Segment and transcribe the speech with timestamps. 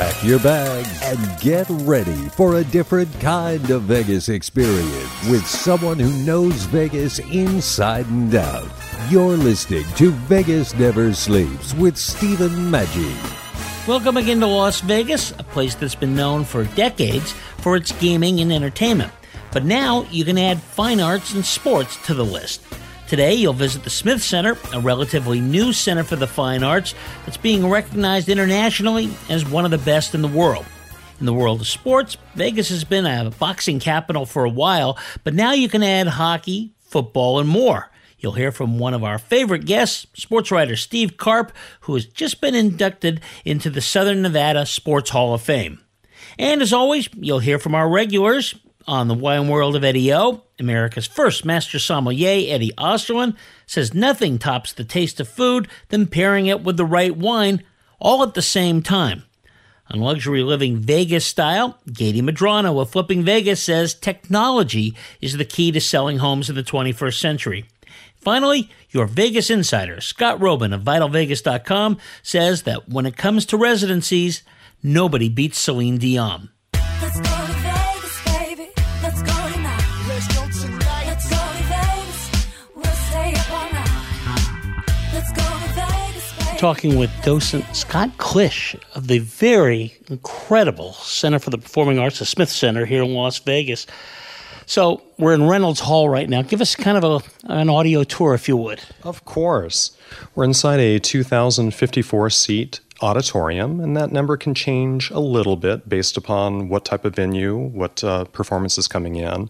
[0.00, 5.98] Pack your bags and get ready for a different kind of Vegas experience with someone
[5.98, 8.66] who knows Vegas inside and out.
[9.10, 13.14] You're listening to Vegas Never Sleeps with Stephen Maggi.
[13.86, 18.40] Welcome again to Las Vegas, a place that's been known for decades for its gaming
[18.40, 19.12] and entertainment.
[19.52, 22.62] But now you can add fine arts and sports to the list.
[23.10, 27.36] Today, you'll visit the Smith Center, a relatively new center for the fine arts that's
[27.36, 30.64] being recognized internationally as one of the best in the world.
[31.18, 35.34] In the world of sports, Vegas has been a boxing capital for a while, but
[35.34, 37.90] now you can add hockey, football, and more.
[38.20, 42.40] You'll hear from one of our favorite guests, sports writer Steve Carp, who has just
[42.40, 45.80] been inducted into the Southern Nevada Sports Hall of Fame.
[46.38, 48.54] And as always, you'll hear from our regulars
[48.90, 50.42] on the wine world of Eddie O.
[50.58, 56.46] America's first master sommelier, Eddie Osterland, says nothing tops the taste of food than pairing
[56.46, 57.62] it with the right wine,
[58.00, 59.22] all at the same time.
[59.90, 65.70] On luxury living Vegas style, Gady Madrano of Flipping Vegas says technology is the key
[65.70, 67.66] to selling homes in the 21st century.
[68.16, 74.42] Finally, your Vegas insider, Scott Robin of VitalVegas.com, says that when it comes to residencies,
[74.82, 76.50] nobody beats Celine Dion.
[86.60, 92.26] Talking with docent Scott Klisch of the very incredible Center for the Performing Arts, the
[92.26, 93.86] Smith Center here in Las Vegas.
[94.66, 96.42] So we're in Reynolds Hall right now.
[96.42, 98.78] Give us kind of a, an audio tour, if you would.
[99.04, 99.96] Of course.
[100.34, 106.18] We're inside a 2,054 seat auditorium, and that number can change a little bit based
[106.18, 109.48] upon what type of venue, what uh, performance is coming in.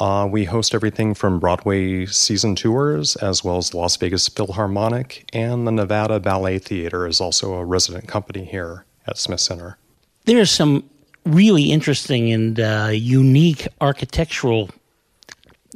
[0.00, 5.66] Uh, we host everything from Broadway season tours, as well as Las Vegas Philharmonic, and
[5.66, 9.78] the Nevada Ballet Theater is also a resident company here at Smith Center.
[10.24, 10.88] There's some
[11.24, 14.70] really interesting and uh, unique architectural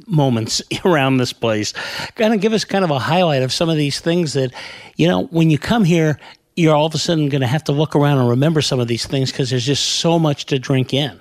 [0.06, 1.72] moments around this place.
[2.16, 4.52] Kind of give us kind of a highlight of some of these things that,
[4.96, 6.18] you know, when you come here,
[6.56, 8.88] you're all of a sudden going to have to look around and remember some of
[8.88, 11.18] these things because there's just so much to drink in.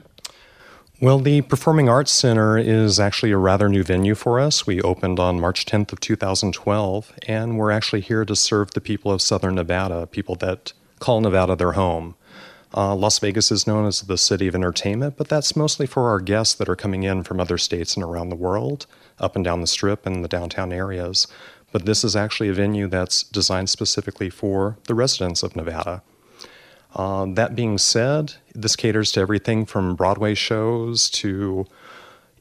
[0.99, 4.65] Well, the Performing Arts Center is actually a rather new venue for us.
[4.65, 9.11] We opened on March 10th of 2012, and we're actually here to serve the people
[9.11, 12.15] of Southern Nevada, people that call Nevada their home.
[12.75, 16.19] Uh, Las Vegas is known as the city of entertainment, but that's mostly for our
[16.19, 18.87] guests that are coming in from other states and around the world,
[19.19, 21.27] up and down the strip and the downtown areas.
[21.71, 26.01] But this is actually a venue that's designed specifically for the residents of Nevada.
[26.97, 31.67] Uh, that being said, this caters to everything from Broadway shows to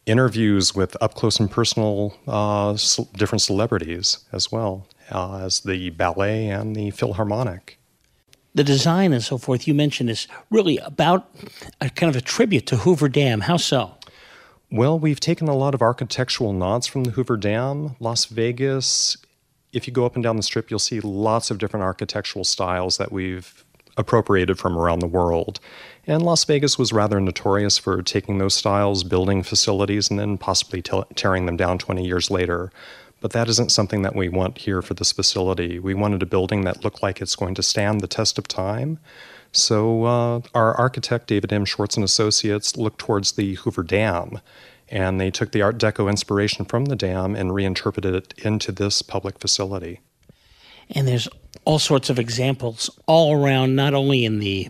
[0.07, 2.77] interviews with up close and personal uh,
[3.15, 7.79] different celebrities as well uh, as the ballet and the Philharmonic.
[8.55, 11.31] The design and so forth you mentioned is really about
[11.83, 13.43] a kind of a tribute to Hoover Dam.
[13.43, 13.95] How so?
[14.71, 17.97] Well, we've taken a lot of architectural nods from the Hoover Dam.
[18.01, 19.19] Las Vegas,
[19.75, 22.97] if you go up and down the strip, you'll see lots of different architectural styles
[22.97, 23.66] that we've
[23.97, 25.61] appropriated from around the world.
[26.07, 30.83] And Las Vegas was rather notorious for taking those styles, building facilities, and then possibly
[30.83, 32.71] te- tearing them down 20 years later.
[33.21, 35.79] But that isn't something that we want here for this facility.
[35.79, 38.99] We wanted a building that looked like it's going to stand the test of time.
[39.53, 41.65] So uh, our architect, David M.
[41.65, 44.41] Schwartz and Associates, looked towards the Hoover Dam,
[44.89, 49.03] and they took the Art Deco inspiration from the dam and reinterpreted it into this
[49.03, 50.01] public facility.
[50.91, 51.27] And there's
[51.67, 54.69] all sorts of examples all around, not only in the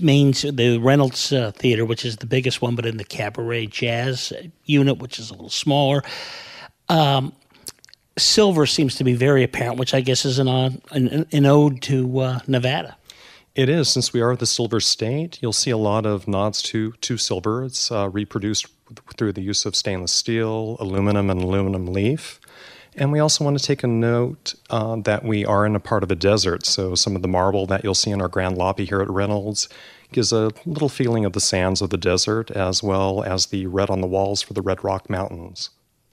[0.00, 4.32] main the Reynolds uh, Theater, which is the biggest one, but in the Cabaret Jazz
[4.64, 6.02] unit, which is a little smaller.
[6.88, 7.34] Um,
[8.16, 11.82] silver seems to be very apparent, which I guess is an uh, an, an ode
[11.82, 12.96] to uh, Nevada.
[13.56, 16.92] It is, since we are the silver state, you'll see a lot of nods to,
[16.92, 17.64] to silver.
[17.64, 18.66] It's uh, reproduced
[19.16, 22.38] through the use of stainless steel, aluminum, and aluminum leaf.
[22.96, 26.02] And we also want to take a note uh, that we are in a part
[26.02, 26.64] of a desert.
[26.64, 29.68] So some of the marble that you'll see in our grand lobby here at Reynolds
[30.12, 33.90] gives a little feeling of the sands of the desert, as well as the red
[33.90, 35.70] on the walls for the Red Rock Mountains.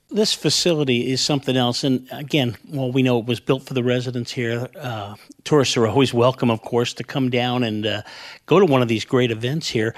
[0.10, 3.84] This facility is something else, and again, well, we know it was built for the
[3.84, 4.68] residents here.
[4.80, 8.02] Uh, tourists are always welcome, of course, to come down and uh,
[8.46, 9.96] go to one of these great events here.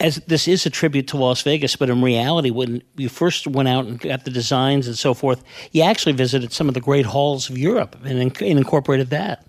[0.00, 3.68] As this is a tribute to Las Vegas, but in reality, when you first went
[3.68, 7.06] out and got the designs and so forth, you actually visited some of the great
[7.06, 9.46] halls of Europe and, and incorporated that.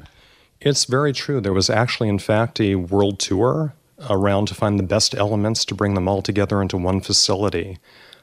[0.59, 1.41] It's very true.
[1.41, 3.73] There was actually, in fact, a world tour
[4.09, 7.77] around to find the best elements to bring them all together into one facility.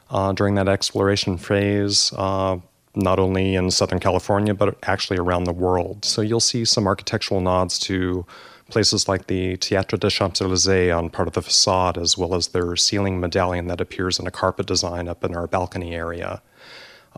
[0.09, 2.57] Uh, during that exploration phase, uh,
[2.95, 6.03] not only in Southern California, but actually around the world.
[6.03, 8.25] So you'll see some architectural nods to
[8.69, 12.75] places like the Théâtre des Champs-Élysées on part of the facade, as well as their
[12.75, 16.41] ceiling medallion that appears in a carpet design up in our balcony area.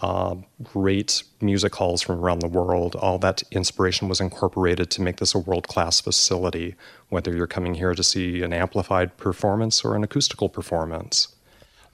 [0.01, 2.95] Uh, great music halls from around the world.
[2.95, 6.75] All that inspiration was incorporated to make this a world class facility,
[7.09, 11.27] whether you're coming here to see an amplified performance or an acoustical performance.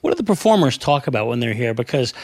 [0.00, 1.74] What do the performers talk about when they're here?
[1.74, 2.14] Because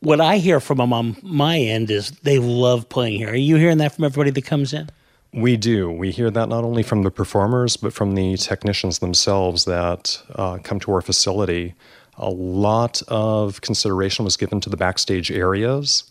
[0.00, 3.30] what I hear from them on my end is they love playing here.
[3.30, 4.88] Are you hearing that from everybody that comes in?
[5.32, 5.90] We do.
[5.90, 10.58] We hear that not only from the performers, but from the technicians themselves that uh,
[10.62, 11.74] come to our facility.
[12.16, 16.04] A lot of consideration was given to the backstage areas.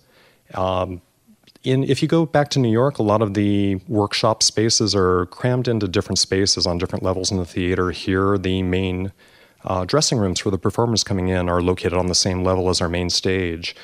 [0.53, 1.01] Um,
[1.63, 5.25] in, if you go back to New York, a lot of the workshop spaces are
[5.25, 7.91] crammed into different spaces on different levels in the theater.
[7.91, 9.11] Here, the main
[9.65, 12.79] uh, dressing rooms for the performers coming in are located on the same level as
[12.79, 13.75] our main stage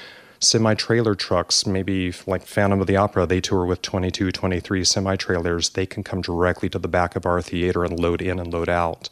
[0.44, 5.16] semi trailer trucks, maybe like Phantom of the Opera, they tour with 22, 23 semi
[5.16, 5.69] trailers.
[5.69, 8.69] They can come directly to the back of our theater and load in and load
[8.69, 9.10] out.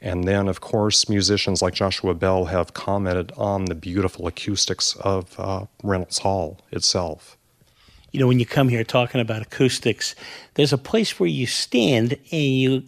[0.00, 5.38] And then, of course, musicians like Joshua Bell have commented on the beautiful acoustics of
[5.38, 7.36] uh, Reynolds Hall itself.
[8.12, 10.14] You know, when you come here talking about acoustics,
[10.54, 12.82] there's a place where you stand and you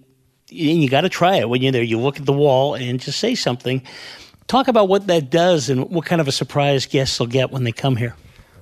[0.50, 1.82] and you got to try it when you're there.
[1.82, 3.82] You look at the wall and just say something.
[4.50, 7.62] Talk about what that does and what kind of a surprise guests will get when
[7.62, 8.16] they come here.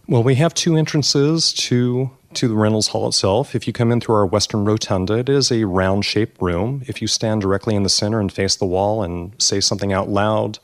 [0.07, 3.55] Well, we have two entrances to to the Reynolds Hall itself.
[3.55, 6.83] If you come in through our western rotunda, it is a round shaped room.
[6.87, 10.11] If you stand directly in the center and face the wall and say something out
[10.11, 10.59] loud,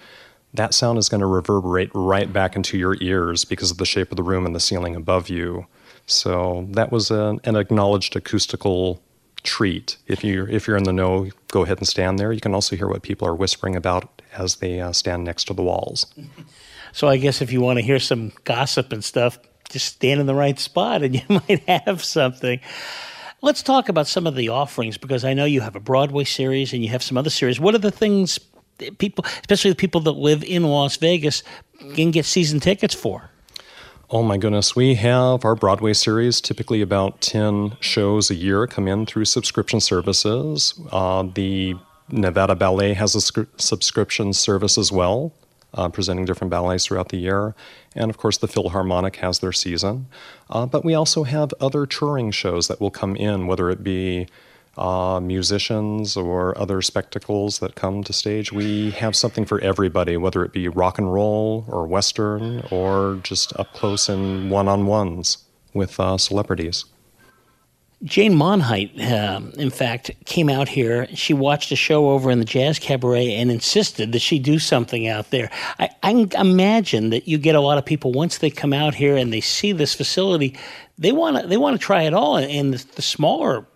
[0.52, 4.10] that sound is going to reverberate right back into your ears because of the shape
[4.10, 5.64] of the room and the ceiling above you.
[6.04, 9.00] So that was a, an acknowledged acoustical
[9.42, 9.96] treat.
[10.06, 12.30] If you if you're in the know, go ahead and stand there.
[12.30, 15.54] You can also hear what people are whispering about as they uh, stand next to
[15.54, 16.06] the walls.
[16.94, 19.36] So I guess if you want to hear some gossip and stuff,
[19.68, 22.60] just stand in the right spot and you might have something.
[23.42, 26.72] Let's talk about some of the offerings because I know you have a Broadway series
[26.72, 27.58] and you have some other series.
[27.58, 28.38] What are the things
[28.98, 31.42] people, especially the people that live in Las Vegas,
[31.94, 33.28] can get season tickets for?
[34.10, 38.86] Oh my goodness, we have our Broadway series, typically about 10 shows a year, come
[38.86, 40.74] in through subscription services.
[40.92, 41.74] Uh, the
[42.10, 45.32] Nevada Ballet has a sc- subscription service as well,
[45.72, 47.54] uh, presenting different ballets throughout the year.
[47.94, 50.06] And of course, the Philharmonic has their season.
[50.50, 54.28] Uh, but we also have other touring shows that will come in, whether it be
[54.76, 58.52] uh, musicians or other spectacles that come to stage.
[58.52, 63.56] We have something for everybody, whether it be rock and roll or Western or just
[63.58, 65.38] up close and one on ones
[65.72, 66.84] with uh, celebrities.
[68.04, 71.08] Jane Monheit, um, in fact, came out here.
[71.14, 75.08] She watched a show over in the Jazz Cabaret and insisted that she do something
[75.08, 75.50] out there.
[75.78, 79.16] I, I imagine that you get a lot of people once they come out here
[79.16, 80.54] and they see this facility,
[80.98, 82.36] they want to they want to try it all.
[82.36, 83.66] And the, the smaller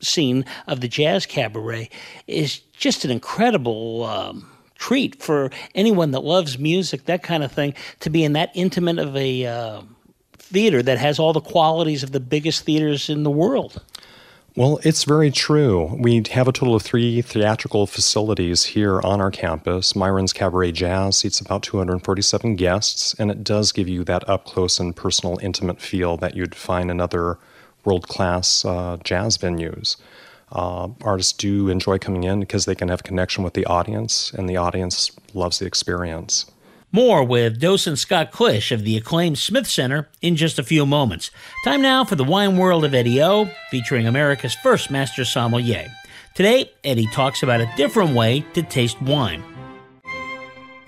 [0.00, 1.90] scene of the Jazz Cabaret
[2.28, 4.04] is just an incredible.
[4.04, 8.50] Um, treat for anyone that loves music, that kind of thing, to be in that
[8.54, 9.80] intimate of a uh,
[10.46, 13.82] theater that has all the qualities of the biggest theaters in the world.
[14.56, 15.94] Well, it's very true.
[16.00, 19.94] We have a total of three theatrical facilities here on our campus.
[19.94, 24.80] Myron's Cabaret Jazz seats about 247 guests, and it does give you that up close
[24.80, 27.38] and personal, intimate feel that you'd find in other
[27.84, 29.96] world class uh, jazz venues.
[30.50, 34.48] Uh, artists do enjoy coming in because they can have connection with the audience, and
[34.48, 36.46] the audience loves the experience.
[36.96, 41.30] More with docent Scott Klisch of the acclaimed Smith Center in just a few moments.
[41.62, 45.88] Time now for the wine world of Eddie O, featuring America's first master sommelier.
[46.34, 49.44] Today, Eddie talks about a different way to taste wine.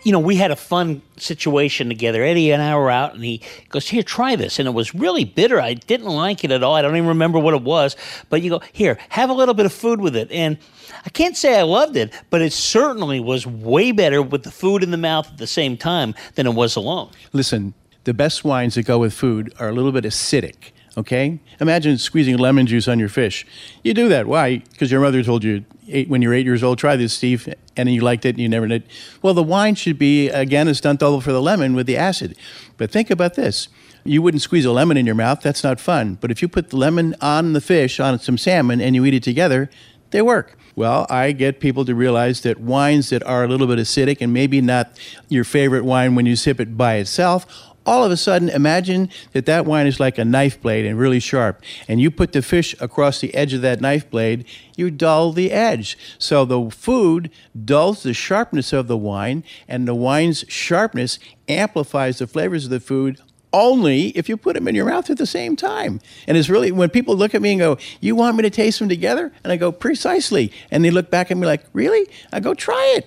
[0.04, 2.22] You know, we had a fun situation together.
[2.22, 4.58] Eddie and I were out, and he goes, Here, try this.
[4.58, 5.60] And it was really bitter.
[5.60, 6.74] I didn't like it at all.
[6.74, 7.96] I don't even remember what it was.
[8.30, 10.30] But you go, Here, have a little bit of food with it.
[10.30, 10.58] And
[11.04, 14.82] I can't say I loved it, but it certainly was way better with the food
[14.82, 17.10] in the mouth at the same time than it was alone.
[17.32, 17.74] Listen,
[18.04, 20.72] the best wines that go with food are a little bit acidic.
[20.96, 21.38] Okay?
[21.60, 23.46] Imagine squeezing lemon juice on your fish.
[23.84, 24.26] You do that.
[24.26, 24.58] Why?
[24.72, 27.88] Because your mother told you eight, when you're eight years old, try this, Steve, and
[27.92, 28.82] you liked it and you never did.
[29.22, 32.36] Well, the wine should be, again, a stunt double for the lemon with the acid.
[32.76, 33.68] But think about this.
[34.04, 35.40] You wouldn't squeeze a lemon in your mouth.
[35.40, 36.18] That's not fun.
[36.20, 39.14] But if you put the lemon on the fish, on some salmon, and you eat
[39.14, 39.68] it together,
[40.10, 40.56] They work.
[40.74, 44.32] Well, I get people to realize that wines that are a little bit acidic and
[44.32, 44.96] maybe not
[45.28, 49.46] your favorite wine when you sip it by itself, all of a sudden imagine that
[49.46, 52.76] that wine is like a knife blade and really sharp and you put the fish
[52.80, 54.44] across the edge of that knife blade
[54.76, 57.30] you dull the edge so the food
[57.64, 61.18] dulls the sharpness of the wine and the wine's sharpness
[61.48, 63.18] amplifies the flavors of the food
[63.54, 66.02] only if you put them in your mouth at the same time.
[66.26, 68.78] And it's really when people look at me and go, "You want me to taste
[68.78, 72.40] them together?" And I go, "Precisely." And they look back at me like, "Really?" I
[72.40, 73.06] go, "Try it."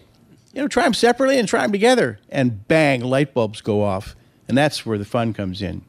[0.52, 2.18] You know, try them separately and try them together.
[2.30, 4.16] And bang, light bulbs go off.
[4.52, 5.82] And that's where the fun comes in.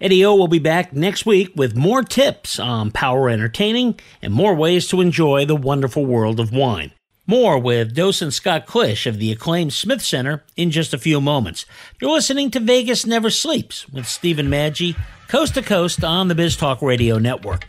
[0.00, 4.56] Eddie O will be back next week with more tips on power entertaining and more
[4.56, 6.90] ways to enjoy the wonderful world of wine.
[7.28, 11.64] More with docent Scott Klisch of the acclaimed Smith Center in just a few moments.
[12.00, 14.96] You're listening to Vegas Never Sleeps with Stephen Maggi,
[15.28, 17.68] coast to coast on the Biz Talk Radio Network.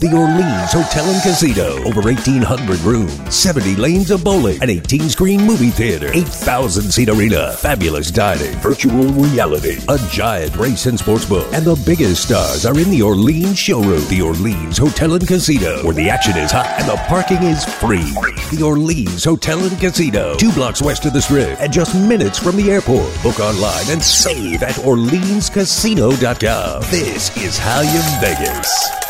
[0.00, 1.84] The Orleans Hotel and Casino.
[1.84, 7.52] Over 1,800 rooms, 70 lanes of bowling, an 18 screen movie theater, 8,000 seat arena,
[7.58, 12.78] fabulous dining, virtual reality, a giant race and sports book, and the biggest stars are
[12.78, 14.08] in the Orleans showroom.
[14.08, 18.10] The Orleans Hotel and Casino, where the action is hot and the parking is free.
[18.56, 22.56] The Orleans Hotel and Casino, two blocks west of the strip and just minutes from
[22.56, 23.12] the airport.
[23.22, 26.80] Book online and save at OrleansCasino.com.
[26.90, 29.09] This is how you Vegas.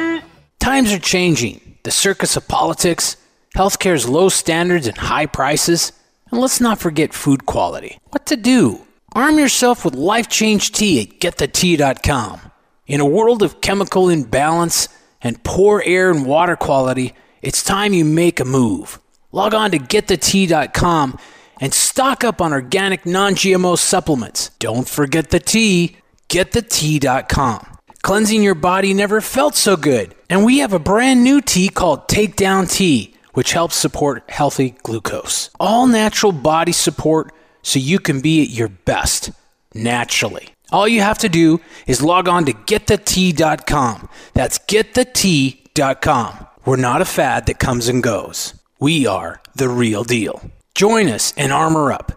[0.71, 1.59] Times are changing.
[1.83, 3.17] The circus of politics,
[3.57, 5.91] healthcare's low standards and high prices,
[6.31, 7.99] and let's not forget food quality.
[8.11, 8.87] What to do?
[9.11, 12.53] Arm yourself with life change tea at getthetea.com.
[12.87, 14.87] In a world of chemical imbalance
[15.21, 18.97] and poor air and water quality, it's time you make a move.
[19.33, 21.19] Log on to getthetea.com
[21.59, 24.51] and stock up on organic non GMO supplements.
[24.59, 25.97] Don't forget the tea.
[26.29, 27.79] Getthetea.com.
[28.01, 30.15] Cleansing your body never felt so good.
[30.29, 35.49] And we have a brand new tea called Takedown Tea, which helps support healthy glucose.
[35.59, 37.31] All natural body support
[37.61, 39.31] so you can be at your best
[39.73, 40.49] naturally.
[40.71, 44.09] All you have to do is log on to getthetea.com.
[44.33, 46.47] That's getthetea.com.
[46.65, 48.53] We're not a fad that comes and goes.
[48.79, 50.41] We are the real deal.
[50.73, 52.13] Join us and armor up.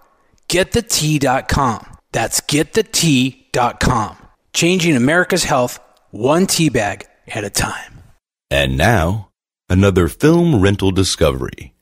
[0.49, 1.97] Getthetea.com.
[2.13, 4.17] That's getthetea.com.
[4.55, 5.81] Changing America's health
[6.13, 8.03] one tea bag at a time.
[8.51, 9.31] And now,
[9.69, 11.74] another film rental discovery.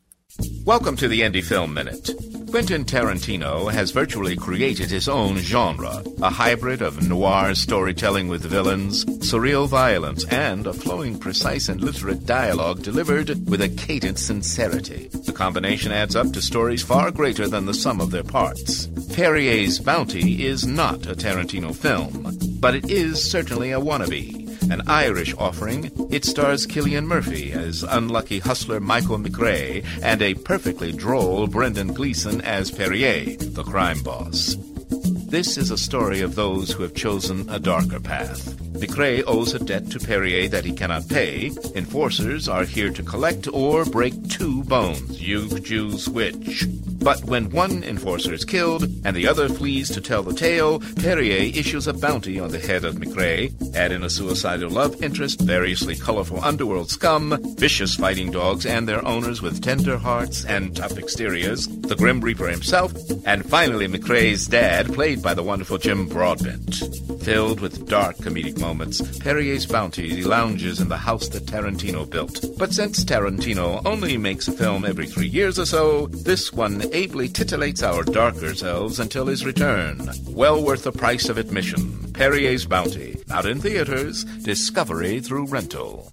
[0.64, 2.10] Welcome to the Indie Film Minute.
[2.50, 9.04] Quentin Tarantino has virtually created his own genre, a hybrid of noir storytelling with villains,
[9.04, 15.08] surreal violence, and a flowing, precise, and literate dialogue delivered with a cadent sincerity.
[15.08, 18.86] The combination adds up to stories far greater than the sum of their parts.
[19.14, 24.41] Perrier's Bounty is not a Tarantino film, but it is certainly a wannabe.
[24.72, 30.92] An Irish offering, it stars Cillian Murphy as unlucky hustler Michael McCrea and a perfectly
[30.92, 34.56] droll Brendan Gleeson as Perrier, the crime boss.
[35.28, 38.56] This is a story of those who have chosen a darker path.
[38.72, 41.52] McCrea owes a debt to Perrier that he cannot pay.
[41.74, 45.20] Enforcers are here to collect or break two bones.
[45.20, 46.66] You choose which.
[47.02, 51.52] But when one enforcer is killed and the other flees to tell the tale, Perrier
[51.52, 53.52] issues a bounty on the head of McCrea.
[53.74, 59.04] Add in a suicidal love interest, variously colorful underworld scum, vicious fighting dogs and their
[59.04, 62.92] owners with tender hearts and tough exteriors, the Grim Reaper himself,
[63.24, 66.76] and finally McCrea's dad, played by the wonderful Jim Broadbent.
[67.22, 72.44] Filled with dark comedic moments, Perrier's Bounty lounges in the house that Tarantino built.
[72.58, 77.28] But since Tarantino only makes a film every three years or so, this one ably
[77.28, 80.08] titillates our darker selves until his return.
[80.28, 82.12] Well worth the price of admission.
[82.12, 83.22] Perrier's Bounty.
[83.30, 86.12] Out in theaters, discovery through rental.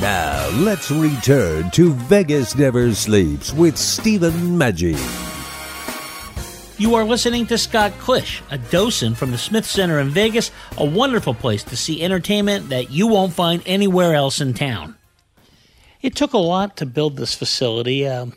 [0.00, 4.96] Now, let's return to Vegas Never Sleeps with Stephen Maggi.
[6.78, 10.86] You are listening to Scott Klisch, a docent from the Smith Center in Vegas, a
[10.86, 14.96] wonderful place to see entertainment that you won't find anywhere else in town.
[16.00, 18.08] It took a lot to build this facility.
[18.08, 18.32] Um,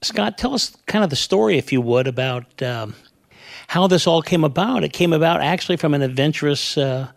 [0.00, 2.94] Scott, tell us kind of the story, if you would, about um,
[3.66, 4.84] how this all came about.
[4.84, 7.08] It came about actually from an adventurous uh,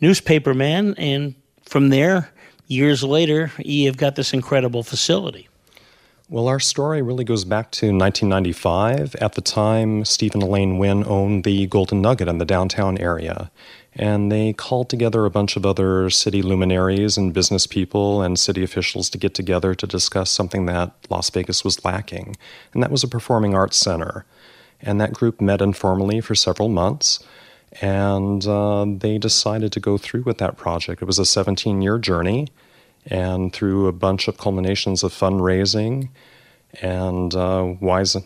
[0.00, 1.34] newspaper man, and
[1.64, 2.30] from there,
[2.68, 5.48] years later, you've got this incredible facility.
[6.30, 9.14] Well, our story really goes back to 1995.
[9.14, 13.50] At the time, Steve and Elaine Wynn owned the Golden Nugget in the downtown area.
[13.94, 18.62] And they called together a bunch of other city luminaries and business people and city
[18.62, 22.36] officials to get together to discuss something that Las Vegas was lacking.
[22.74, 24.26] And that was a performing arts center.
[24.82, 27.24] And that group met informally for several months.
[27.82, 31.02] And uh, they decided to go through with that project.
[31.02, 32.48] It was a 17 year journey
[33.06, 36.10] and through a bunch of culminations of fundraising
[36.82, 38.16] and uh, wise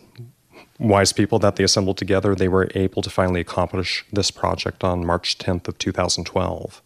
[0.79, 5.05] wise people that they assembled together, they were able to finally accomplish this project on
[5.05, 6.81] March 10th of 2012.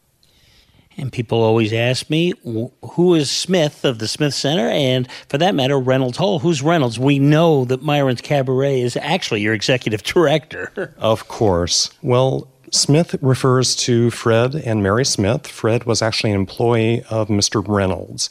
[0.98, 4.68] And people always ask me, who is Smith of the Smith Center?
[4.68, 6.40] And for that matter, Reynolds Hall.
[6.40, 6.98] Who's Reynolds?
[6.98, 10.96] We know that Myron's Cabaret is actually your executive director.
[10.98, 11.92] of course.
[12.02, 15.48] Well, Smith refers to Fred and Mary Smith.
[15.48, 17.64] Fred was actually an employee of Mr.
[17.66, 18.30] Reynolds.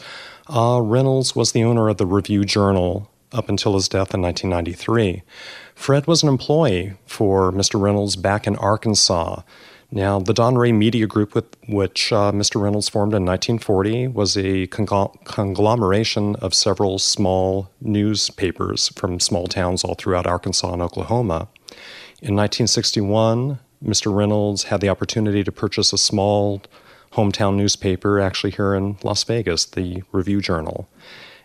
[0.49, 5.23] Uh, Reynolds was the owner of the Review Journal up until his death in 1993.
[5.75, 7.81] Fred was an employee for Mr.
[7.81, 9.43] Reynolds back in Arkansas.
[9.91, 12.61] Now, the Donrey Media Group, with which uh, Mr.
[12.61, 19.95] Reynolds formed in 1940, was a conglomeration of several small newspapers from small towns all
[19.95, 21.49] throughout Arkansas and Oklahoma.
[22.21, 24.15] In 1961, Mr.
[24.15, 26.63] Reynolds had the opportunity to purchase a small
[27.13, 30.89] hometown newspaper, actually here in Las Vegas, the Review Journal.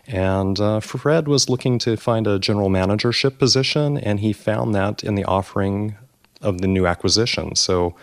[0.08, 5.04] And uh, Fred was looking to find a general managership position, and he found that
[5.04, 5.96] in the offering
[6.40, 7.54] of the new acquisition.
[7.54, 7.94] So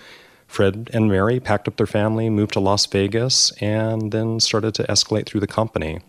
[0.50, 4.84] Fred and Mary packed up their family, moved to Las Vegas, and then started to
[4.84, 6.00] escalate through the company.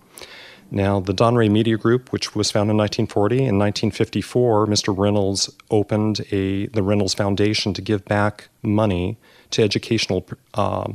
[0.71, 4.97] Now, the Donrey Media Group, which was founded in 1940, in 1954, Mr.
[4.97, 9.19] Reynolds opened a the Reynolds Foundation to give back money
[9.51, 10.95] to educational uh,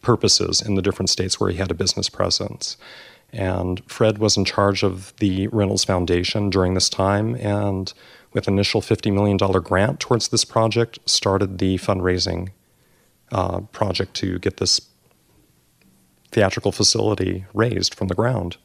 [0.00, 2.78] purposes in the different states where he had a business presence.
[3.34, 7.92] And Fred was in charge of the Reynolds Foundation during this time, and
[8.32, 12.48] with initial $50 million grant towards this project, started the fundraising
[13.32, 14.80] uh, project to get this
[16.30, 18.56] theatrical facility raised from the ground.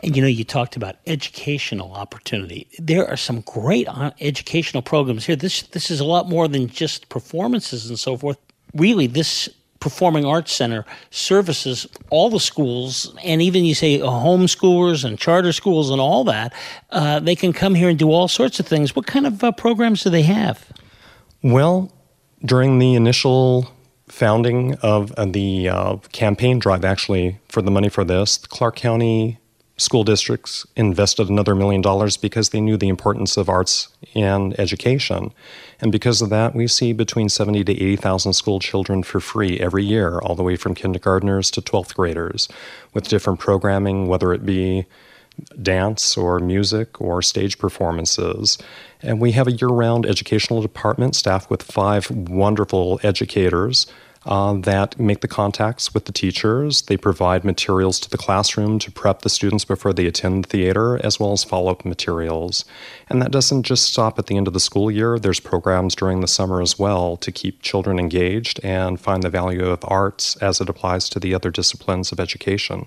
[0.00, 2.68] And you know, you talked about educational opportunity.
[2.78, 5.36] There are some great uh, educational programs here.
[5.36, 8.36] This this is a lot more than just performances and so forth.
[8.74, 9.48] Really, this
[9.80, 15.90] performing arts center services all the schools and even you say homeschoolers and charter schools
[15.90, 16.54] and all that.
[16.90, 18.96] Uh, they can come here and do all sorts of things.
[18.96, 20.72] What kind of uh, programs do they have?
[21.42, 21.92] Well,
[22.44, 23.70] during the initial
[24.08, 28.76] founding of uh, the uh, campaign drive, actually, for the money for this, the Clark
[28.76, 29.38] County
[29.76, 35.32] school districts invested another million dollars because they knew the importance of arts and education.
[35.80, 39.84] And because of that, we see between 70 to 80,000 school children for free every
[39.84, 42.48] year, all the way from kindergartners to 12th graders,
[42.92, 44.86] with different programming, whether it be
[45.60, 48.58] dance or music or stage performances.
[49.02, 53.86] And we have a year round educational department staffed with five wonderful educators
[54.26, 56.82] uh, that make the contacts with the teachers.
[56.82, 60.98] They provide materials to the classroom to prep the students before they attend the theater,
[61.04, 62.64] as well as follow up materials.
[63.08, 66.20] And that doesn't just stop at the end of the school year, there's programs during
[66.20, 70.60] the summer as well to keep children engaged and find the value of arts as
[70.60, 72.86] it applies to the other disciplines of education.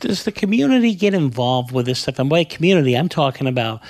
[0.00, 2.18] Does the community get involved with this stuff?
[2.18, 3.82] And by community, I'm talking about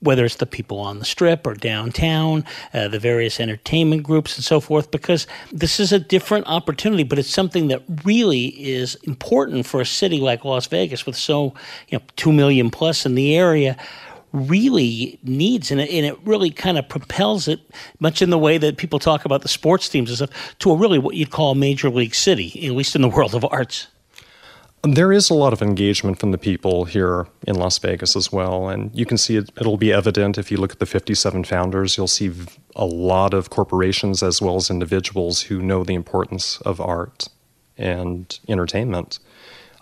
[0.00, 4.44] whether it's the people on the strip or downtown, uh, the various entertainment groups and
[4.44, 9.64] so forth, because this is a different opportunity, but it's something that really is important
[9.64, 11.54] for a city like Las Vegas with so,
[11.88, 13.76] you know, 2 million plus in the area
[14.32, 17.60] really needs and it, and it really kind of propels it
[18.00, 20.76] much in the way that people talk about the sports teams and stuff to a
[20.76, 23.86] really what you'd call a major league city at least in the world of arts
[24.84, 28.68] there is a lot of engagement from the people here in Las Vegas as well.
[28.68, 31.96] And you can see it, it'll be evident if you look at the 57 founders.
[31.96, 32.30] You'll see
[32.76, 37.28] a lot of corporations as well as individuals who know the importance of art
[37.78, 39.18] and entertainment.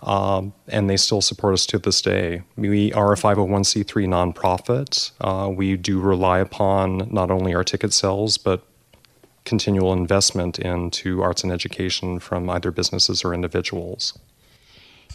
[0.01, 2.41] Um, and they still support us to this day.
[2.57, 5.11] We are a 501c3 nonprofit.
[5.21, 8.65] Uh, we do rely upon not only our ticket sales, but
[9.45, 14.17] continual investment into arts and education from either businesses or individuals.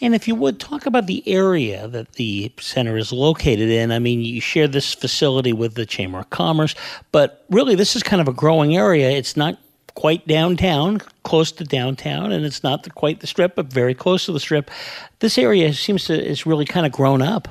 [0.00, 3.98] And if you would talk about the area that the center is located in, I
[3.98, 6.74] mean, you share this facility with the Chamber of Commerce,
[7.10, 9.10] but really this is kind of a growing area.
[9.10, 9.58] It's not
[9.94, 14.26] quite downtown, close to downtown, and it's not the, quite the strip, but very close
[14.26, 14.70] to the strip.
[15.18, 17.48] This area seems to is really kind of grown up.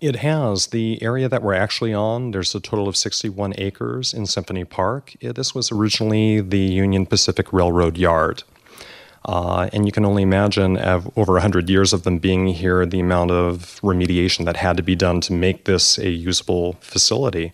[0.00, 0.68] It has.
[0.68, 5.14] The area that we're actually on, there's a total of 61 acres in Symphony Park.
[5.20, 8.42] This was originally the Union Pacific Railroad Yard.
[9.24, 13.30] Uh, and you can only imagine, over 100 years of them being here, the amount
[13.30, 17.52] of remediation that had to be done to make this a usable facility.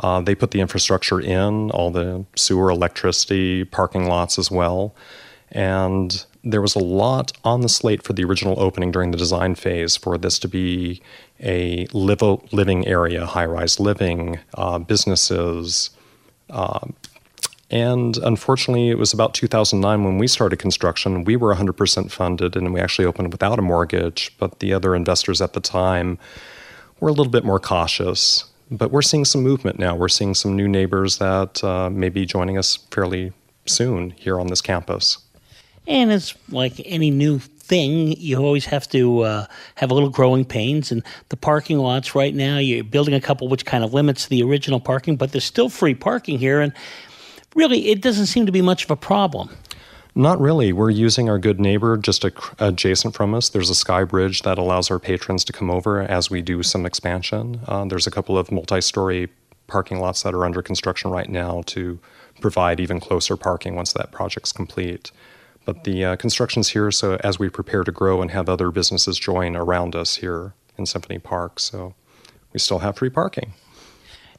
[0.00, 4.94] Uh, they put the infrastructure in, all the sewer, electricity, parking lots as well.
[5.52, 9.54] And there was a lot on the slate for the original opening during the design
[9.54, 11.00] phase for this to be
[11.40, 15.90] a live, living area, high rise living, uh, businesses,
[16.50, 16.86] uh,
[17.70, 21.24] and unfortunately, it was about 2009 when we started construction.
[21.24, 25.40] We were 100% funded and we actually opened without a mortgage, but the other investors
[25.40, 26.18] at the time
[27.00, 28.44] were a little bit more cautious.
[28.70, 29.96] But we're seeing some movement now.
[29.96, 33.32] We're seeing some new neighbors that uh, may be joining us fairly
[33.64, 35.18] soon here on this campus.
[35.88, 40.44] And it's like any new thing, you always have to uh, have a little growing
[40.44, 40.92] pains.
[40.92, 44.42] And the parking lots right now, you're building a couple, which kind of limits the
[44.42, 46.60] original parking, but there's still free parking here.
[46.60, 46.72] And
[47.56, 49.50] really, it doesn't seem to be much of a problem.
[50.14, 50.72] Not really.
[50.72, 52.24] We're using our good neighbor just
[52.58, 53.50] adjacent from us.
[53.50, 56.86] There's a sky bridge that allows our patrons to come over as we do some
[56.86, 57.60] expansion.
[57.66, 59.28] Uh, there's a couple of multi story
[59.66, 61.98] parking lots that are under construction right now to
[62.40, 65.10] provide even closer parking once that project's complete.
[65.66, 69.18] But the uh, construction's here, so as we prepare to grow and have other businesses
[69.18, 71.94] join around us here in Symphony Park, so
[72.52, 73.52] we still have free parking.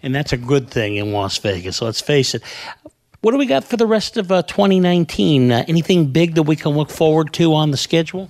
[0.02, 2.42] And that's a good thing in Las Vegas, let's face it.
[3.22, 5.52] What do we got for the rest of uh, 2019?
[5.52, 8.30] Uh, anything big that we can look forward to on the schedule?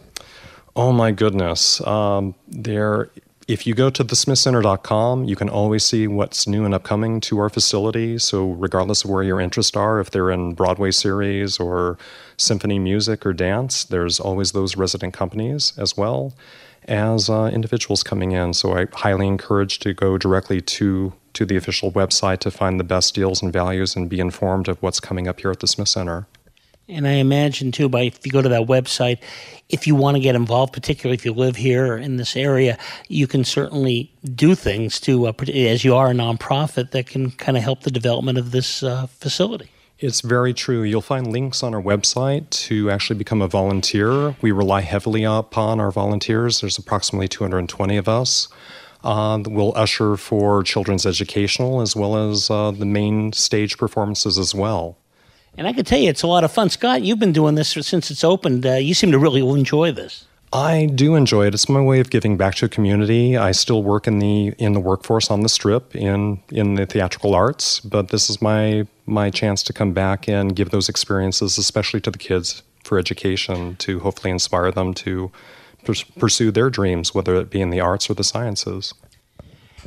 [0.76, 1.82] Oh my goodness.
[1.82, 3.10] Um, there
[3.48, 7.50] if you go to thesmithcenter.com, you can always see what's new and upcoming to our
[7.50, 8.18] facility.
[8.18, 11.98] So, regardless of where your interests are, if they're in Broadway series or
[12.36, 16.34] symphony music or dance, there's always those resident companies as well
[16.90, 18.54] as uh, individuals coming in.
[18.54, 22.84] So, I highly encourage to go directly to to the official website to find the
[22.84, 25.88] best deals and values and be informed of what's coming up here at the Smith
[25.88, 26.26] Center.
[26.90, 29.20] And I imagine too, by if you go to that website,
[29.70, 32.78] if you want to get involved, particularly if you live here or in this area,
[33.08, 37.56] you can certainly do things to, uh, as you are a nonprofit, that can kind
[37.56, 39.70] of help the development of this uh, facility.
[40.00, 40.82] It's very true.
[40.84, 44.36] You'll find links on our website to actually become a volunteer.
[44.42, 46.62] We rely heavily upon our volunteers.
[46.62, 48.48] There's approximately 220 of us.
[49.08, 54.54] Uh, we'll usher for children's educational as well as uh, the main stage performances as
[54.54, 54.98] well.
[55.58, 56.70] And I can tell you, it's a lot of fun.
[56.70, 58.66] Scott, you've been doing this since it's opened.
[58.66, 60.26] Uh, you seem to really enjoy this.
[60.52, 61.54] I do enjoy it.
[61.54, 63.38] It's my way of giving back to a community.
[63.38, 67.34] I still work in the in the workforce on the strip in in the theatrical
[67.34, 72.02] arts, but this is my my chance to come back and give those experiences, especially
[72.02, 75.32] to the kids, for education, to hopefully inspire them to
[76.20, 78.94] pursue their dreams, whether it be in the arts or the sciences.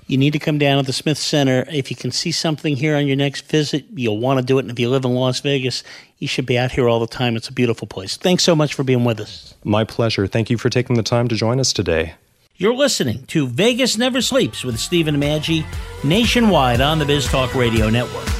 [0.07, 1.65] You need to come down to the Smith Center.
[1.71, 4.63] If you can see something here on your next visit, you'll want to do it.
[4.63, 5.85] And if you live in Las Vegas,
[6.19, 7.37] you should be out here all the time.
[7.37, 8.17] It's a beautiful place.
[8.17, 9.55] Thanks so much for being with us.
[9.63, 10.27] My pleasure.
[10.27, 12.15] Thank you for taking the time to join us today.
[12.57, 15.65] You're listening to Vegas Never Sleeps with Stephen Maggi
[16.05, 18.40] nationwide on the Biz Talk Radio Network.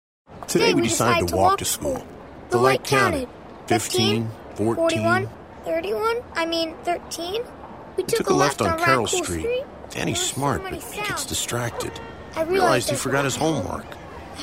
[0.51, 2.05] Today we decided to walk to school.
[2.49, 3.29] The light counted
[3.67, 5.29] 15, 41,
[5.63, 7.41] 31, I mean 13.
[7.95, 9.63] We took a left on Carroll Street.
[9.91, 11.93] Danny's smart, but he gets distracted.
[12.35, 13.85] I Realized he forgot his homework.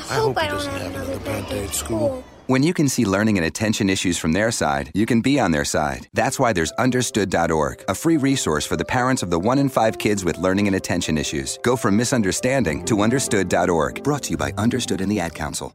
[0.09, 2.23] I hope I doesn't have another bad day at school.
[2.49, 5.51] When you can see learning and attention issues from their side, you can be on
[5.51, 6.09] their side.
[6.15, 9.99] That's why there's understood.org, a free resource for the parents of the one in five
[9.99, 11.59] kids with learning and attention issues.
[11.61, 14.03] Go from misunderstanding to understood.org.
[14.03, 15.71] Brought to you by Understood and the Ad Council.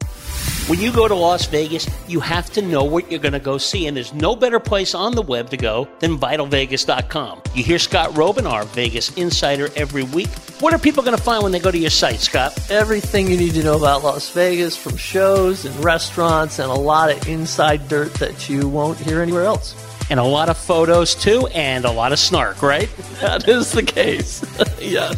[0.67, 3.57] When you go to Las Vegas, you have to know what you're going to go
[3.57, 7.43] see, and there's no better place on the web to go than VitalVegas.com.
[7.55, 10.31] You hear Scott Robin, our Vegas insider, every week.
[10.59, 12.59] What are people going to find when they go to your site, Scott?
[12.71, 17.13] Everything you need to know about Las Vegas from shows and restaurants and a lot
[17.13, 19.77] of inside dirt that you won't hear anywhere else.
[20.11, 22.89] And a lot of photos, too, and a lot of snark, right?
[23.21, 24.43] That is the case.
[24.81, 25.17] yes.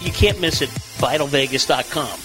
[0.00, 0.70] You can't miss it.
[0.70, 2.20] VitalVegas.com.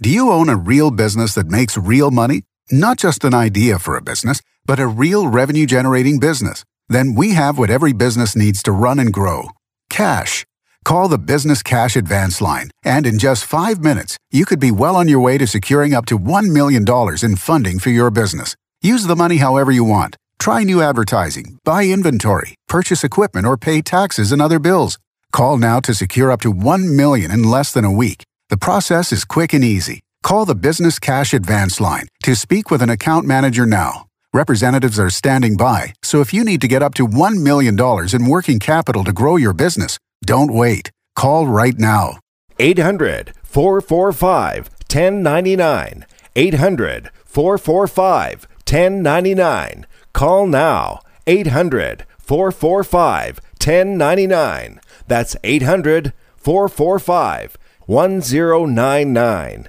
[0.00, 2.42] Do you own a real business that makes real money?
[2.70, 6.64] Not just an idea for a business, but a real revenue generating business?
[6.88, 9.50] Then we have what every business needs to run and grow
[9.90, 10.46] cash.
[10.84, 14.96] Call the Business Cash Advance Line, and in just five minutes, you could be well
[14.96, 16.84] on your way to securing up to $1 million
[17.22, 18.56] in funding for your business.
[18.80, 20.16] Use the money however you want.
[20.38, 24.98] Try new advertising, buy inventory, purchase equipment, or pay taxes and other bills.
[25.32, 28.24] Call now to secure up to 1 million in less than a week.
[28.48, 30.00] The process is quick and easy.
[30.22, 34.06] Call the Business Cash Advance Line to speak with an account manager now.
[34.32, 37.78] Representatives are standing by, so if you need to get up to $1 million
[38.14, 40.90] in working capital to grow your business, don't wait.
[41.16, 42.18] Call right now.
[42.58, 46.06] 800 445 1099.
[46.36, 49.86] 800 445 1099.
[50.12, 51.00] Call now.
[51.26, 54.80] 800 445 1099.
[55.08, 57.56] That's 800 445
[57.86, 59.68] 1099.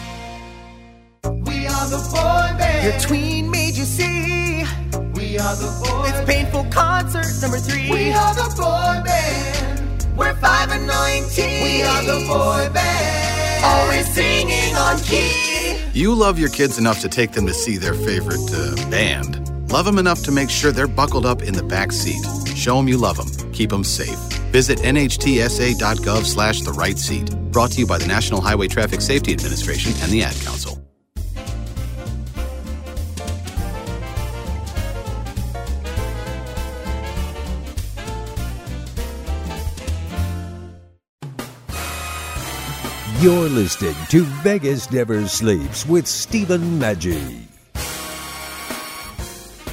[1.23, 2.83] We are the boy band.
[2.83, 4.63] Your tween made you see.
[5.13, 7.91] We are the boy It's painful concert number three.
[7.91, 10.17] We are the boy band.
[10.17, 11.63] We're five and nineteen.
[11.63, 13.65] We are the boy band.
[13.65, 15.77] Always singing on key.
[15.93, 19.71] You love your kids enough to take them to see their favorite uh, band.
[19.71, 22.25] Love them enough to make sure they're buckled up in the back seat.
[22.55, 23.51] Show them you love them.
[23.51, 24.19] Keep them safe.
[24.51, 27.29] Visit nhtsa.gov slash the right seat.
[27.51, 30.80] Brought to you by the National Highway Traffic Safety Administration and the Ad Council.
[43.21, 47.43] You're listening to Vegas Never Sleeps with Stephen Maggi.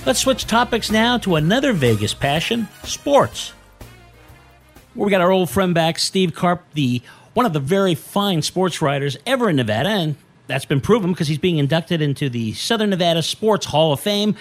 [0.04, 3.54] Let's switch topics now to another Vegas passion sports.
[4.94, 7.00] We got our old friend back, Steve Carp, the
[7.32, 11.28] one of the very fine sports writers ever in Nevada, and that's been proven because
[11.28, 14.36] he's being inducted into the Southern Nevada Sports Hall of Fame.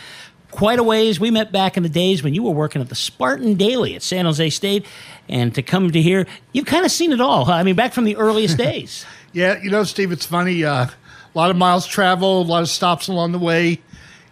[0.51, 1.17] Quite a ways.
[1.17, 4.01] We met back in the days when you were working at the Spartan Daily at
[4.01, 4.85] San Jose State,
[5.29, 7.45] and to come to here, you've kind of seen it all.
[7.45, 7.53] Huh?
[7.53, 9.05] I mean, back from the earliest days.
[9.33, 10.63] Yeah, you know, Steve, it's funny.
[10.63, 10.91] Uh, a
[11.35, 13.81] lot of miles traveled, a lot of stops along the way,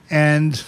[0.09, 0.63] and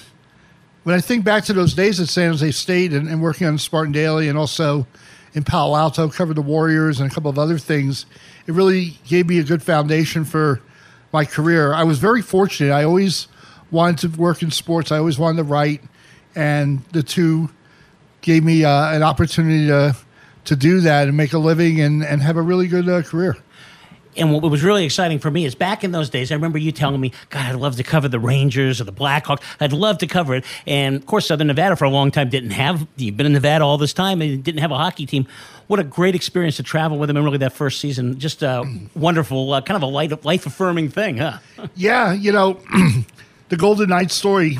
[0.88, 3.58] when I think back to those days at San Jose State and, and working on
[3.58, 4.88] Spartan Daily, and also
[5.34, 8.06] in Palo Alto, covered the Warriors and a couple of other things,
[8.46, 10.62] it really gave me a good foundation for
[11.12, 11.74] my career.
[11.74, 12.72] I was very fortunate.
[12.72, 13.28] I always
[13.70, 14.90] wanted to work in sports.
[14.92, 15.82] I always wanted to write,
[16.36, 17.50] and the two
[18.22, 19.94] gave me uh, an opportunity to
[20.48, 23.38] to do that and make a living and, and have a really good uh, career.
[24.16, 26.72] And what was really exciting for me is back in those days, I remember you
[26.72, 29.44] telling me, God, I'd love to cover the Rangers or the Blackhawks.
[29.60, 30.46] I'd love to cover it.
[30.66, 33.64] And of course, Southern Nevada for a long time didn't have, you've been in Nevada
[33.64, 35.28] all this time and didn't have a hockey team.
[35.68, 38.18] What a great experience to travel with them and really that first season.
[38.18, 38.64] Just a
[38.96, 41.38] wonderful, uh, kind of a life affirming thing, huh?
[41.76, 42.60] yeah, you know,
[43.50, 44.58] the Golden Knights story,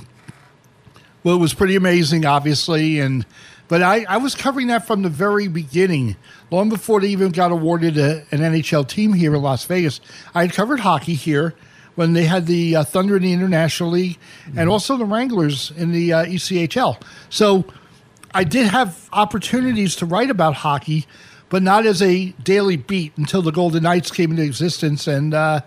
[1.24, 3.00] well, it was pretty amazing, obviously.
[3.00, 3.26] And,
[3.68, 6.16] but I, I was covering that from the very beginning
[6.52, 10.00] long before they even got awarded a, an NHL team here in Las Vegas.
[10.34, 11.54] I had covered hockey here
[11.96, 14.18] when they had the uh, Thunder in the International League
[14.56, 17.02] and also the Wranglers in the uh, ECHL.
[17.30, 17.66] So
[18.34, 21.08] I did have opportunities to write about hockey,
[21.50, 25.08] but not as a daily beat until the Golden Knights came into existence.
[25.08, 25.62] And uh,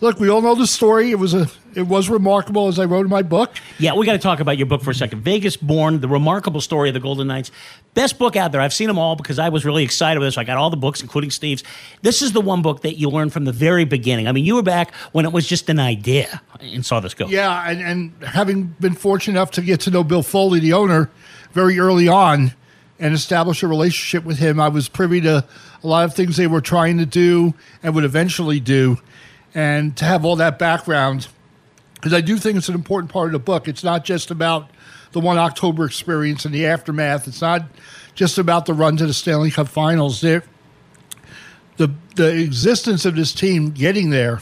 [0.00, 1.10] look, we all know the story.
[1.12, 3.52] It was a it was remarkable, as I wrote in my book.
[3.78, 5.22] Yeah, we got to talk about your book for a second.
[5.22, 7.50] Vegas Born: The Remarkable Story of the Golden Knights.
[7.94, 8.60] Best book out there.
[8.60, 10.38] I've seen them all because I was really excited with this.
[10.38, 11.62] I got all the books, including Steve's.
[12.02, 14.28] This is the one book that you learned from the very beginning.
[14.28, 17.26] I mean, you were back when it was just an idea and saw this go.
[17.26, 21.10] Yeah, and, and having been fortunate enough to get to know Bill Foley, the owner,
[21.52, 22.52] very early on,
[22.98, 25.44] and establish a relationship with him, I was privy to
[25.82, 28.98] a lot of things they were trying to do and would eventually do.
[29.54, 31.28] And to have all that background
[32.00, 33.68] because I do think it's an important part of the book.
[33.68, 34.70] It's not just about
[35.12, 37.28] the one October experience and the aftermath.
[37.28, 37.64] It's not
[38.14, 40.22] just about the run to the Stanley Cup Finals.
[40.22, 40.42] There,
[41.76, 44.40] the the existence of this team getting there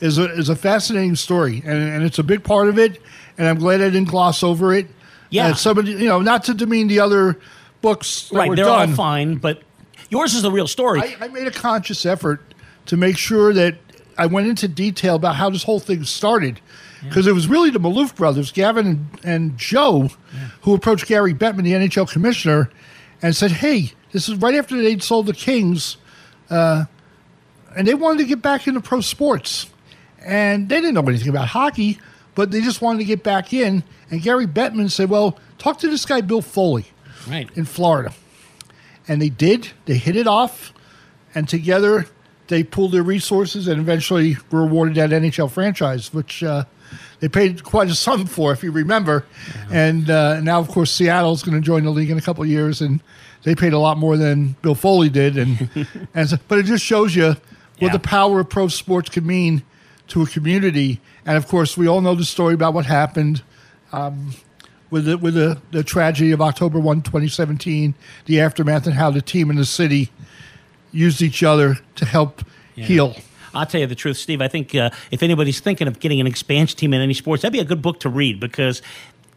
[0.00, 3.00] is a is a fascinating story, and, and it's a big part of it.
[3.38, 4.86] And I'm glad I didn't gloss over it.
[5.30, 7.38] Yeah, and somebody, you know, not to demean the other
[7.80, 8.28] books.
[8.28, 8.90] That right, they're done.
[8.90, 9.62] all fine, but
[10.10, 11.00] yours is the real story.
[11.00, 12.42] I, I made a conscious effort
[12.86, 13.76] to make sure that
[14.18, 16.60] I went into detail about how this whole thing started
[17.02, 17.32] because yeah.
[17.32, 20.48] it was really the Maloof brothers, Gavin and, and Joe, yeah.
[20.62, 22.70] who approached Gary Bettman, the NHL commissioner,
[23.20, 25.96] and said, "Hey, this is right after they'd sold the Kings,
[26.50, 26.84] uh,
[27.76, 29.68] and they wanted to get back into pro sports,
[30.24, 31.98] and they didn't know anything about hockey,
[32.34, 35.88] but they just wanted to get back in." And Gary Bettman said, "Well, talk to
[35.88, 36.86] this guy Bill Foley,
[37.28, 38.12] right in Florida,"
[39.08, 39.70] and they did.
[39.86, 40.72] They hit it off,
[41.34, 42.06] and together
[42.52, 46.64] they pooled their resources and eventually were awarded that NHL franchise, which uh,
[47.20, 49.24] they paid quite a sum for, if you remember.
[49.48, 49.64] Yeah.
[49.70, 52.50] And uh, now, of course, Seattle's going to join the league in a couple of
[52.50, 53.02] years, and
[53.44, 55.38] they paid a lot more than Bill Foley did.
[55.38, 55.70] And,
[56.14, 57.38] and so, but it just shows you what
[57.80, 57.92] yeah.
[57.92, 59.62] the power of pro sports can mean
[60.08, 61.00] to a community.
[61.24, 63.42] And of course, we all know the story about what happened.
[63.92, 64.34] Um,
[64.90, 67.94] with the, with the, the tragedy of October 1, 2017,
[68.26, 70.10] the aftermath, and how the team and the city
[70.92, 72.42] used each other to help
[72.74, 72.84] yeah.
[72.84, 73.16] heal.
[73.54, 74.40] I'll tell you the truth, Steve.
[74.40, 77.52] I think uh, if anybody's thinking of getting an expansion team in any sports, that'd
[77.52, 78.80] be a good book to read because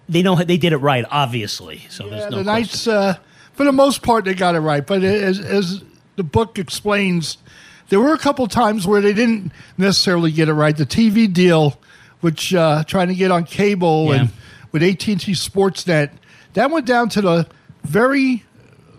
[0.07, 1.85] they know they did it right, obviously.
[1.89, 3.17] So yeah, there's no the Knights, uh,
[3.53, 4.85] for the most part, they got it right.
[4.85, 5.83] But as, as
[6.15, 7.37] the book explains,
[7.89, 10.75] there were a couple times where they didn't necessarily get it right.
[10.75, 11.79] The TV deal,
[12.21, 14.21] which uh, trying to get on cable yeah.
[14.21, 14.29] and
[14.71, 16.11] with AT&T Sportsnet,
[16.53, 17.47] that went down to the
[17.83, 18.43] very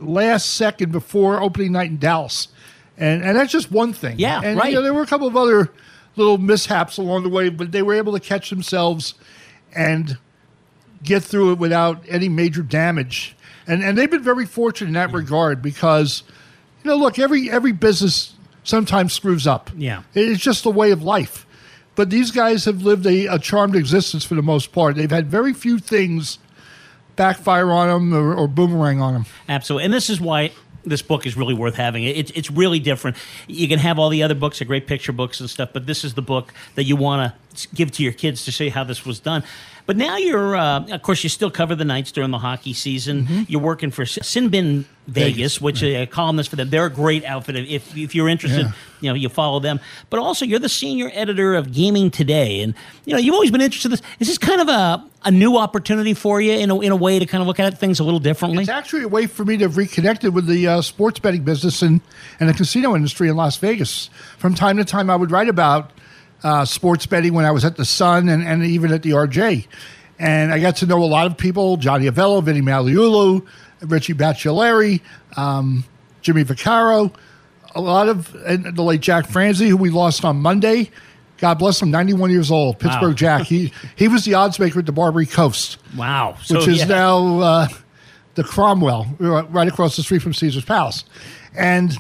[0.01, 2.49] last second before opening night in Dallas,
[2.97, 4.19] and and that's just one thing.
[4.19, 4.71] Yeah, and, right.
[4.71, 5.71] You know, there were a couple of other
[6.17, 9.15] little mishaps along the way, but they were able to catch themselves
[9.75, 10.19] and
[11.03, 13.37] get through it without any major damage.
[13.67, 15.15] And and they've been very fortunate in that mm.
[15.15, 16.23] regard because,
[16.83, 19.71] you know, look, every every business sometimes screws up.
[19.77, 21.47] Yeah, it's just the way of life.
[21.95, 24.97] But these guys have lived a, a charmed existence for the most part.
[24.97, 26.39] They've had very few things
[27.17, 29.27] backfire on them or, or boomerang on them.
[29.49, 29.85] Absolutely.
[29.85, 30.53] And this is why
[30.85, 32.05] this book is really worth having.
[32.05, 33.17] It's it's really different.
[33.49, 36.05] You can have all the other books, the great picture books and stuff, but this
[36.05, 39.05] is the book that you want to give to your kids to show how this
[39.05, 39.43] was done.
[39.87, 43.23] But now you're, uh, of course, you still cover the Knights during the hockey season.
[43.25, 43.43] Mm-hmm.
[43.47, 46.71] You're working for Sinbin Vegas, Vegas, which is a columnist for them.
[46.71, 47.55] They're a great outfit.
[47.57, 48.73] If if you're interested, Yeah.
[49.01, 49.79] you know, you follow them.
[50.11, 53.61] But also, you're the senior editor of Gaming Today, and you know, you've always been
[53.61, 54.03] interested in this.
[54.19, 57.19] Is this kind of a a new opportunity for you in a, in a way
[57.21, 58.63] to kind of look at things a little differently?
[58.63, 61.83] It's actually a way for me to have reconnected with the uh, sports betting business
[61.83, 62.01] and,
[62.41, 64.09] and the casino industry in Las Vegas.
[64.39, 65.91] From time to time, I would write about
[66.43, 69.67] uh, sports betting when I was at the Sun and, and even at the RJ.
[70.19, 73.47] And I got to know a lot of people Johnny Avello, Vinny Magliulo,
[73.83, 75.01] Richie Baccellieri,
[75.37, 75.85] um,
[76.23, 77.15] Jimmy Vaccaro,
[77.75, 80.91] a lot of, and the late Jack Franzi, who we lost on Monday.
[81.39, 83.13] God bless him, 91 years old, Pittsburgh Wow.
[83.13, 83.43] Jack.
[83.43, 86.39] He, he was the odds maker at the Barbary Coast Wow.
[86.43, 86.85] So, which is yeah.
[86.87, 87.69] now uh,
[88.37, 91.05] the Cromwell, right across the street from Caesar's Palace.
[91.55, 91.95] And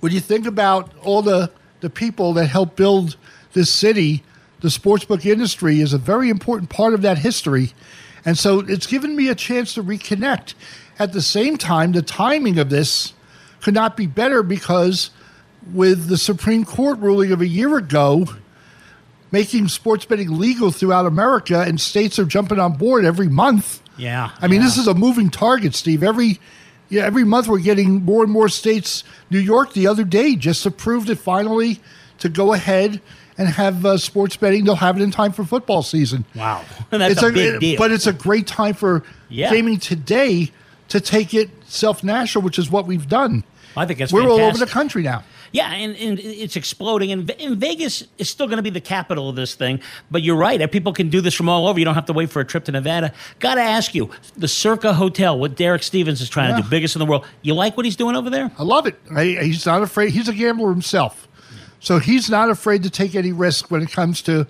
[0.00, 3.16] when you think about all the, the people that helped build
[3.52, 4.22] this city,
[4.60, 7.72] the sportsbook industry is a very important part of that history.
[8.24, 10.54] And so it's given me a chance to reconnect.
[10.98, 13.14] At the same time, the timing of this
[13.60, 15.10] could not be better because
[15.72, 18.26] with the Supreme Court ruling of a year ago,
[19.30, 23.82] making sports betting legal throughout America, and states are jumping on board every month.
[23.96, 24.30] Yeah.
[24.40, 26.02] I mean, this is a moving target, Steve.
[26.02, 26.40] Every
[26.90, 29.02] yeah, every month we're getting more and more states.
[29.30, 31.80] New York the other day just approved it finally
[32.18, 33.00] to go ahead
[33.38, 34.64] and have uh, sports betting.
[34.64, 36.26] They'll have it in time for football season.
[36.34, 36.62] Wow.
[36.90, 37.78] That's it's a big deal.
[37.78, 39.50] But it's a great time for Yeah.
[39.50, 40.50] gaming today
[40.88, 43.44] to take it self national, which is what we've done.
[43.76, 45.22] I think that's we're all over the country now.
[45.52, 47.10] Yeah, and, and it's exploding.
[47.10, 49.80] And, and Vegas is still going to be the capital of this thing.
[50.10, 50.60] But you're right.
[50.60, 51.78] Eh, people can do this from all over.
[51.78, 53.12] You don't have to wait for a trip to Nevada.
[53.40, 56.94] Got to ask you the Circa Hotel, what Derek Stevens is trying to do, biggest
[56.94, 57.26] in the world.
[57.42, 58.50] You like what he's doing over there?
[58.58, 59.00] I love it.
[59.14, 60.10] I, he's not afraid.
[60.10, 61.26] He's a gambler himself,
[61.80, 64.46] so he's not afraid to take any risk when it comes to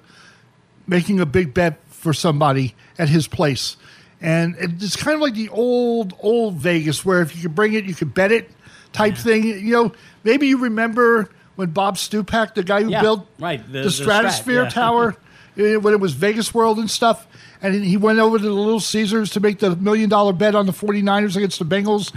[0.87, 3.77] making a big bet for somebody at his place.
[4.21, 7.85] And it's kind of like the old old Vegas, where if you could bring it,
[7.85, 8.51] you could bet it,
[8.93, 9.45] type thing.
[9.45, 9.93] You know,
[10.25, 13.89] maybe you remember when Bob Stupak, the guy who Yeah, built right, the- the, the
[13.91, 14.69] Strat, Stratosphere yeah.
[14.71, 15.17] Tower,
[15.57, 17.27] eh, when it was Vegas World and stuff.
[17.63, 20.65] And he went over to the Little Caesars to make the million dollar bet on
[20.65, 22.15] the 49ers against the Bengals.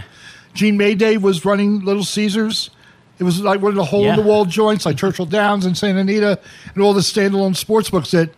[0.54, 2.70] Gene Maday was running Little Caesars.
[3.18, 5.76] It was like one of the hole in the wall joints like Churchill Downs and
[5.76, 6.40] Santa Anita
[6.74, 8.30] and all the standalone sports books that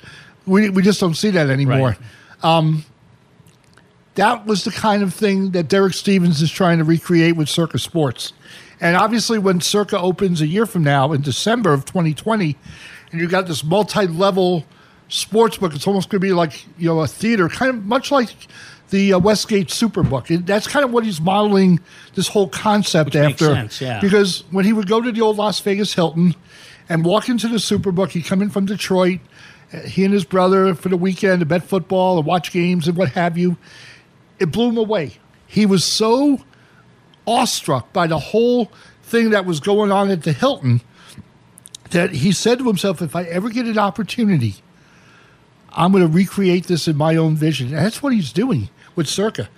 [0.46, 1.96] we, we just don't see that anymore.
[2.42, 2.84] Um,
[4.16, 7.78] that was the kind of thing that Derek Stevens is trying to recreate with Circa
[7.78, 8.32] Sports.
[8.80, 12.56] And obviously, when Circa opens a year from now in December of 2020,
[13.10, 14.64] and you've got this multi-level
[15.08, 18.10] sports book, it's almost going to be like you know a theater, kind of much
[18.10, 18.28] like
[18.90, 20.28] the uh, Westgate Superbook.
[20.34, 21.80] And that's kind of what he's modeling
[22.14, 23.54] this whole concept Which makes after.
[23.54, 24.00] sense, yeah.
[24.00, 26.34] Because when he would go to the old Las Vegas Hilton
[26.88, 29.20] and walk into the Superbook, he'd come in from Detroit.
[29.72, 32.96] uh, He and his brother for the weekend to bet football and watch games and
[32.96, 33.56] what have you
[34.38, 35.12] it blew him away.
[35.46, 36.40] He was so
[37.26, 38.70] awestruck by the whole
[39.02, 40.80] thing that was going on at the Hilton
[41.90, 44.56] that he said to himself, if I ever get an opportunity,
[45.72, 47.68] I'm going to recreate this in my own vision.
[47.68, 49.48] And that's what he's doing with Circa.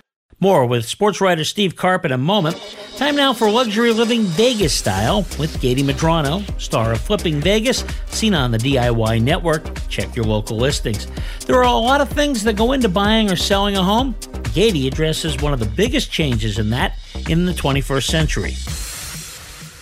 [0.41, 2.55] More with sports writer Steve Carp in a moment.
[2.95, 8.33] Time now for luxury living Vegas style with Gady Medrano, star of Flipping Vegas, seen
[8.33, 9.67] on the DIY network.
[9.89, 11.07] Check your local listings.
[11.45, 14.13] There are a lot of things that go into buying or selling a home.
[14.53, 18.88] Gady addresses one of the biggest changes in that in the 21st century.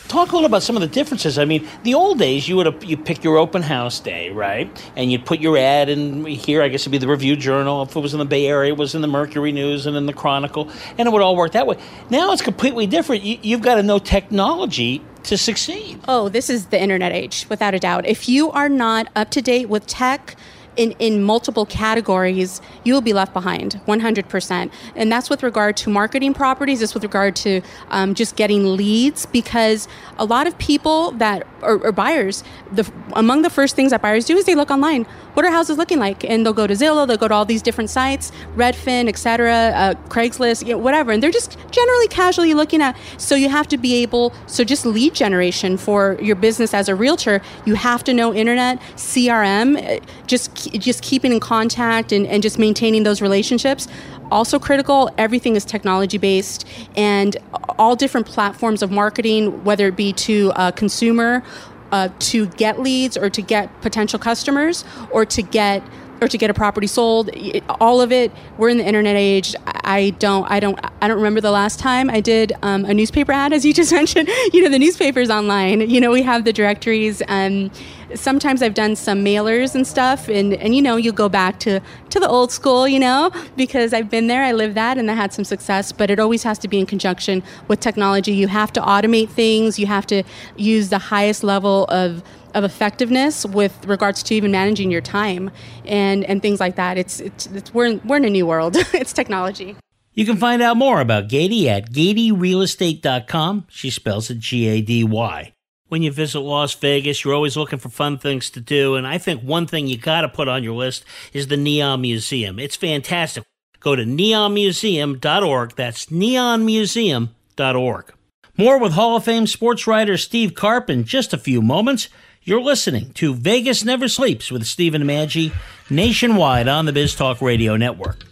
[0.08, 1.38] Talk a little about some of the differences.
[1.38, 4.70] I mean, the old days, you would you pick your open house day, right?
[4.95, 6.62] And you'd put your ad in here.
[6.62, 7.84] I guess it'd be the Review Journal.
[7.84, 10.05] If it was in the Bay Area, it was in the Mercury News and in
[10.05, 11.78] the Chronicle, and it would all work that way.
[12.10, 13.24] Now it's completely different.
[13.24, 15.99] You, you've got to know technology to succeed.
[16.08, 18.05] Oh, this is the internet age, without a doubt.
[18.05, 20.38] If you are not up to date with tech,
[20.78, 24.72] in, in multiple categories, you will be left behind 100%.
[24.96, 29.26] And that's with regard to marketing properties, it's with regard to um, just getting leads
[29.26, 34.02] because a lot of people that are, or buyers, the, among the first things that
[34.02, 35.04] buyers do is they look online.
[35.34, 36.24] What are houses looking like?
[36.24, 39.94] And they'll go to Zillow, they'll go to all these different sites, Redfin, etc., uh,
[40.10, 41.12] Craigslist, you know, whatever.
[41.12, 42.98] And they're just generally casually looking at.
[43.18, 46.96] So you have to be able, so just lead generation for your business as a
[46.96, 52.43] realtor, you have to know internet, CRM, uh, just just keeping in contact and, and
[52.43, 53.88] just maintaining those relationships.
[54.32, 57.38] Also critical, everything is technology based and
[57.80, 61.43] all different platforms of marketing, whether it be to a consumer,
[61.91, 65.82] uh, to get leads or to get potential customers or to get
[66.22, 67.30] or to get a property sold.
[67.34, 68.32] It- all of it.
[68.57, 69.55] We're in the internet age.
[69.65, 70.49] I don't.
[70.49, 70.80] I don't.
[71.01, 73.91] I don't remember the last time I did um, a newspaper ad, as you just
[74.01, 74.30] mentioned.
[74.53, 75.82] You know, the newspapers online.
[75.89, 77.22] You know, we have the directories.
[77.28, 77.72] Um,
[78.15, 81.80] sometimes I've done some mailers and stuff, and and you know, you go back to
[82.09, 82.88] to the old school.
[82.88, 84.43] You know, because I've been there.
[84.43, 85.91] I lived that, and I had some success.
[85.91, 88.34] But it always has to be in conjunction with technology.
[88.34, 89.78] You have to automate things.
[89.80, 90.24] You have to
[90.55, 92.24] use the highest level of
[92.54, 95.52] of effectiveness with regards to even managing your time
[95.86, 96.98] and and things like that.
[96.98, 98.76] It's it's, it's we're in, we're in a new world.
[98.93, 99.76] it's technology.
[100.14, 103.68] You can find out more about Gady at GadyRealestate.com.
[103.70, 105.54] She spells it G A D Y.
[105.89, 109.20] When you visit Las Vegas, you're always looking for fun things to do, and I
[109.20, 112.60] think one thing you got to put on your list is the Neon Museum.
[112.60, 113.45] It's fantastic.
[113.80, 115.76] Go to neonmuseum.org.
[115.76, 118.14] That's neonmuseum.org.
[118.58, 122.10] More with Hall of Fame sports writer Steve Carp in just a few moments.
[122.48, 125.52] You're listening to Vegas Never Sleeps with Stephen Maggi
[125.89, 128.24] nationwide on the Biz Talk Radio Network.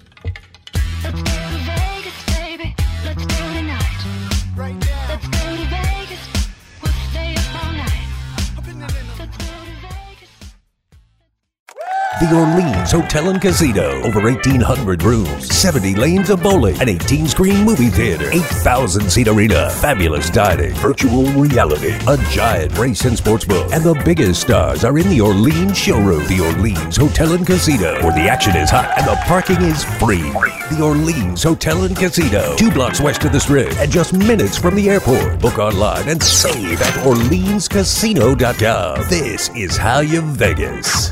[12.22, 14.02] The Orleans Hotel and Casino.
[14.04, 19.70] Over 1,800 rooms, 70 lanes of bowling, an 18 screen movie theater, 8,000 seat arena,
[19.70, 24.98] fabulous dining, virtual reality, a giant race and sports book, and the biggest stars are
[24.98, 26.26] in the Orleans showroom.
[26.28, 30.32] The Orleans Hotel and Casino, where the action is hot and the parking is free.
[30.70, 34.76] The Orleans Hotel and Casino, two blocks west of the Strip and just minutes from
[34.76, 35.42] the airport.
[35.42, 39.10] Book online and save at OrleansCasino.com.
[39.10, 41.12] This is how you Vegas.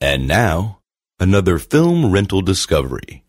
[0.00, 0.80] And now,
[1.18, 3.24] another film rental discovery.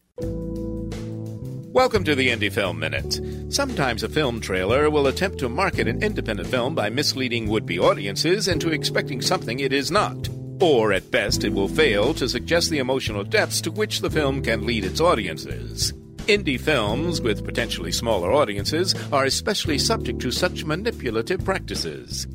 [1.72, 3.22] Welcome to the Indie Film Minute.
[3.47, 7.80] Sometimes a film trailer will attempt to market an independent film by misleading would be
[7.80, 10.28] audiences into expecting something it is not.
[10.59, 14.41] Or, at best, it will fail to suggest the emotional depths to which the film
[14.41, 15.93] can lead its audiences.
[16.28, 22.28] Indie films with potentially smaller audiences are especially subject to such manipulative practices.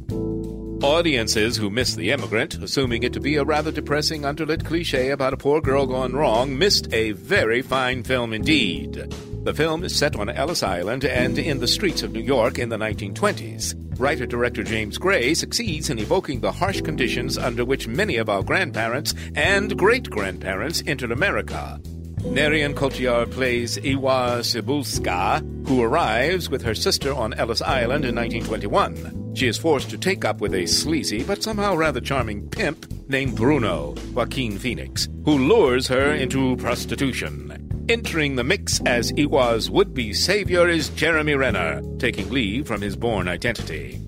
[0.82, 5.32] Audiences who miss The Immigrant, assuming it to be a rather depressing underlit cliche about
[5.32, 9.14] a poor girl gone wrong, missed a very fine film indeed.
[9.44, 12.68] The film is set on Ellis Island and in the streets of New York in
[12.68, 13.76] the 1920s.
[14.00, 18.42] Writer director James Gray succeeds in evoking the harsh conditions under which many of our
[18.42, 21.80] grandparents and great grandparents entered America.
[22.24, 29.34] Marion Cotillard plays Ewa Cybulska, who arrives with her sister on Ellis Island in 1921.
[29.34, 33.36] She is forced to take up with a sleazy but somehow rather charming pimp named
[33.36, 37.86] Bruno, Joaquin Phoenix, who lures her into prostitution.
[37.88, 43.28] Entering the mix as Ewa's would-be savior is Jeremy Renner, taking leave from his Bourne
[43.28, 44.00] Identity.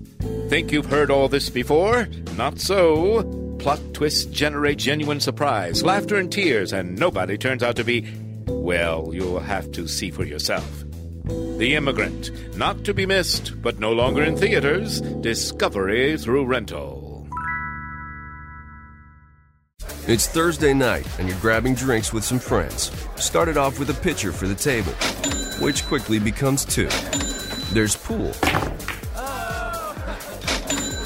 [0.49, 2.07] Think you've heard all this before?
[2.37, 3.44] Not so.
[3.65, 8.05] Plot twists generate genuine surprise, laughter, and tears, and nobody turns out to be.
[8.45, 10.83] Well, you'll have to see for yourself.
[11.23, 15.01] The Immigrant, not to be missed, but no longer in theaters.
[15.01, 17.27] Discovery through rental.
[20.07, 22.91] It's Thursday night, and you're grabbing drinks with some friends.
[23.15, 24.91] Started off with a pitcher for the table,
[25.59, 26.89] which quickly becomes two.
[27.73, 28.31] There's pool.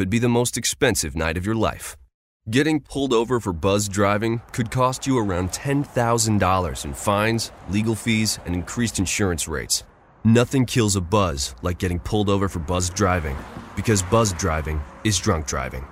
[0.00, 1.94] could be the most expensive night of your life.
[2.48, 8.38] Getting pulled over for buzz driving could cost you around $10,000 in fines, legal fees,
[8.46, 9.84] and increased insurance rates.
[10.24, 13.36] Nothing kills a buzz like getting pulled over for buzz driving,
[13.76, 15.86] because buzz driving is drunk driving.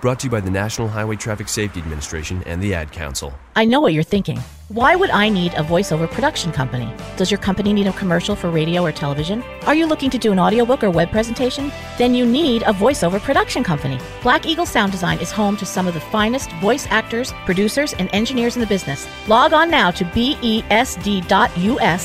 [0.00, 3.34] Brought to you by the National Highway Traffic Safety Administration and the Ad Council.
[3.54, 4.38] I know what you're thinking.
[4.68, 6.90] Why would I need a voiceover production company?
[7.18, 9.42] Does your company need a commercial for radio or television?
[9.66, 11.70] Are you looking to do an audiobook or web presentation?
[11.98, 13.98] Then you need a voiceover production company.
[14.22, 18.08] Black Eagle Sound Design is home to some of the finest voice actors, producers, and
[18.14, 19.06] engineers in the business.
[19.28, 20.48] Log on now to besd.us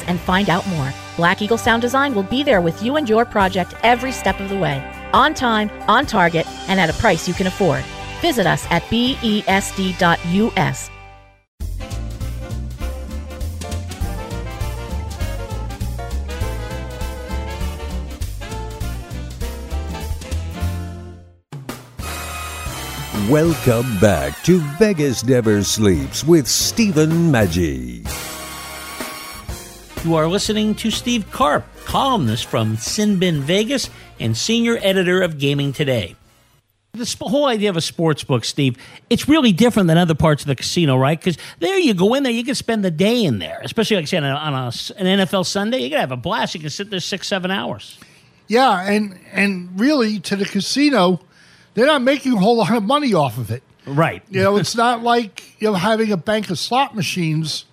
[0.03, 0.91] and find out more.
[1.15, 4.49] Black Eagle Sound Design will be there with you and your project every step of
[4.49, 4.83] the way.
[5.15, 7.85] On time, on target, and at a price you can afford.
[8.19, 10.89] Visit us at besd.us.
[23.29, 28.34] Welcome back to Vegas Never Sleeps with Stephen Maggi.
[30.05, 33.89] You are listening to Steve Carp, columnist from Sinbin Vegas
[34.19, 36.15] and senior editor of Gaming Today.
[36.93, 38.77] This whole idea of a sports book, Steve,
[39.09, 41.19] it's really different than other parts of the casino, right?
[41.19, 44.03] Because there you go in there, you can spend the day in there, especially like
[44.03, 44.67] I said on, a, on a,
[45.01, 45.79] an NFL Sunday.
[45.79, 46.53] You can have a blast.
[46.53, 47.97] You can sit there six, seven hours.
[48.47, 51.19] Yeah, and and really to the casino,
[51.73, 53.63] they're not making a whole lot of money off of it.
[53.87, 54.21] Right.
[54.29, 57.65] You know, it's not like you know having a bank of slot machines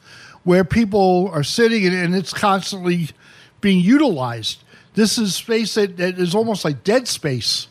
[0.45, 3.11] where people are sitting and, and it's constantly
[3.61, 4.63] being utilized.
[4.95, 7.69] This is space that, that is almost like dead space.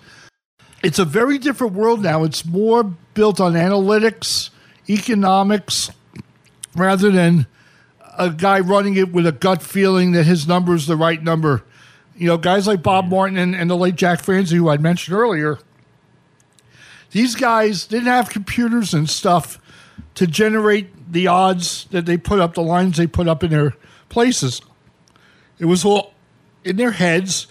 [0.83, 2.23] It's a very different world now.
[2.23, 4.49] It's more built on analytics,
[4.89, 5.91] economics,
[6.75, 7.45] rather than
[8.17, 11.63] a guy running it with a gut feeling that his number is the right number.
[12.15, 15.15] You know, guys like Bob Martin and, and the late Jack Franzi, who I mentioned
[15.15, 15.59] earlier,
[17.11, 19.59] these guys didn't have computers and stuff
[20.15, 23.75] to generate the odds that they put up, the lines they put up in their
[24.09, 24.61] places.
[25.59, 26.13] It was all
[26.63, 27.47] in their heads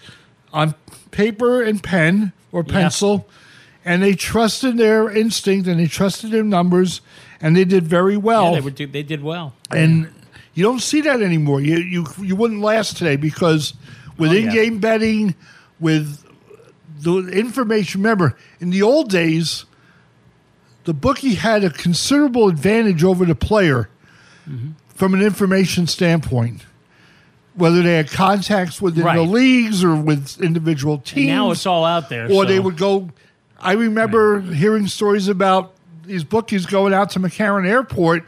[0.53, 0.75] on
[1.13, 2.73] paper and pen or Yeah.
[2.73, 3.29] pencil,
[3.85, 7.01] and they trusted their instinct and they trusted their numbers,
[7.41, 8.55] and they did very well.
[8.55, 9.53] Yeah, they, do- they did well.
[9.71, 10.11] and
[10.55, 11.61] you don't see that anymore.
[11.61, 13.75] You you you wouldn't last today because
[14.19, 15.35] with Oh, in-game betting,
[15.79, 16.25] with
[17.01, 18.01] the information.
[18.03, 19.65] Remember, in the old days,
[20.85, 23.89] the bookie had a considerable advantage over the player
[24.49, 24.71] Mm-hmm.
[24.89, 26.65] from an information standpoint.
[27.55, 31.85] Whether they had contacts within the leagues or with individual And teams, now it's all
[31.85, 32.25] out there.
[32.27, 33.11] or so- they would go.
[33.61, 35.75] I remember hearing stories about
[36.05, 38.25] these bookies going out to McCarran Airport,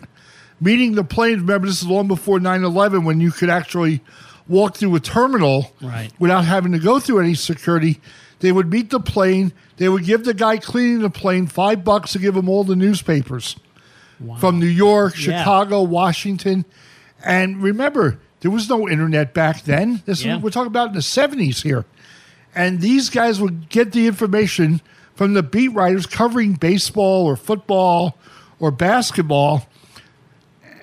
[0.61, 1.41] meeting the planes.
[1.41, 4.03] Remember, this is long before 9 11 when you could actually
[4.47, 6.11] walk through a terminal Right.
[6.19, 8.01] without having to go through any security.
[8.43, 9.53] They would meet the plane.
[9.77, 12.77] They would give the guy cleaning the plane five bucks to give him all the
[12.77, 13.57] newspapers
[14.39, 15.39] from New York, Yeah.
[15.39, 16.65] Chicago, Washington.
[17.25, 20.03] And remember, there was no internet back then.
[20.07, 20.37] This Yeah.
[20.37, 21.85] is, we're talking about in the 70s here.
[22.55, 24.81] And these guys would get the information
[25.15, 28.19] from the beat writers covering baseball or football
[28.59, 29.69] or basketball,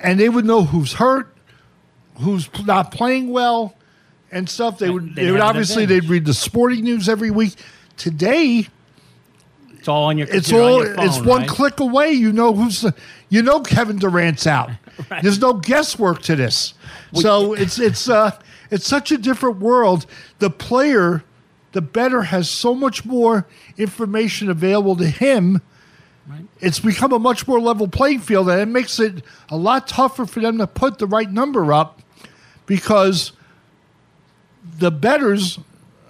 [0.01, 1.35] and they would know who's hurt,
[2.21, 3.75] who's not playing well,
[4.31, 4.79] and stuff.
[4.79, 5.15] They would.
[5.15, 6.03] they'd They would have an obviously advantage.
[6.03, 7.55] they'd read the sporting news every week.
[7.97, 8.67] Today,
[9.77, 11.49] it's all on your it's computer, on all your phone, it's one right?
[11.49, 12.11] click away.
[12.11, 12.93] You know who's the,
[13.29, 14.71] you know Kevin Durant's out.
[15.21, 16.73] There's no guesswork to this.
[17.13, 18.31] So it's it's uh
[18.71, 20.05] it's such a different world.
[20.39, 21.23] The player,
[21.71, 25.61] the better has so much more information available to him.
[26.59, 30.27] It's become a much more level playing field, and it makes it a lot tougher
[30.27, 32.01] for them to put the right number up
[32.67, 33.31] because
[34.77, 35.59] the betters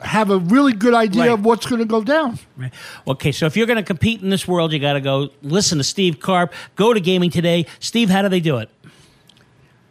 [0.02, 1.32] have a really good idea Right.
[1.32, 2.40] of what's going to go down.
[2.56, 2.72] Right.
[3.08, 5.78] Okay, so if you're going to compete in this world, you got to go listen
[5.78, 6.54] to Steve Carp.
[6.76, 7.66] Go to Gaming Today.
[7.80, 8.70] Steve, how do they do it?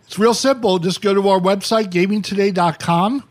[0.06, 0.78] It's real simple.
[0.78, 3.24] Just go to our website, gamingtoday.com.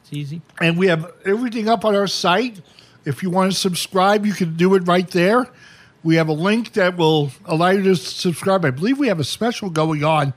[0.00, 0.42] It's easy.
[0.60, 2.60] And we have everything up on our site.
[3.04, 5.46] If you want to subscribe, you can do it right there.
[6.02, 8.64] We have a link that will allow you to subscribe.
[8.64, 10.32] I believe we have a special going on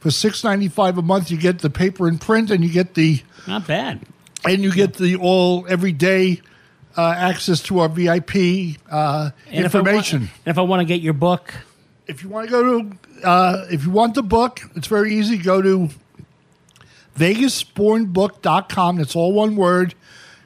[0.00, 1.30] for six ninety five a month.
[1.30, 4.00] You get the paper and print, and you get the Not bad.
[4.44, 6.40] and you get the all everyday
[6.96, 10.18] uh, access to our VIP uh, And if want- information.
[10.22, 11.54] and if I want to get your book,
[12.06, 12.96] if you want to go to,
[13.26, 15.36] uh, if you want the book, it's very easy.
[15.38, 15.90] Go to
[17.16, 18.96] vegasbornbook.com.
[18.96, 19.94] That's all one word.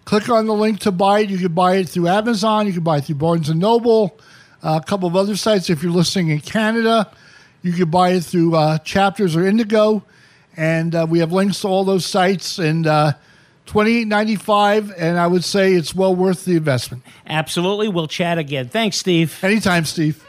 [0.05, 1.31] Click on the link to buy it.
[1.31, 2.67] You can buy it through Amazon.
[2.67, 4.19] You can buy it through Barnes and Noble,
[4.63, 5.71] uh, a couple of other sites.
[5.71, 7.11] If you're listening in Canada,
[7.63, 10.03] you can buy it through uh, Chapters or Indigo,
[10.57, 12.59] and uh, we have links to all those sites.
[12.59, 13.13] And uh,
[13.67, 17.03] twenty eight ninety five, and I would say it's well worth the investment.
[17.27, 17.89] Absolutely.
[17.89, 18.69] We'll chat again.
[18.69, 19.39] Thanks, Steve.
[19.43, 20.25] Anytime, Steve.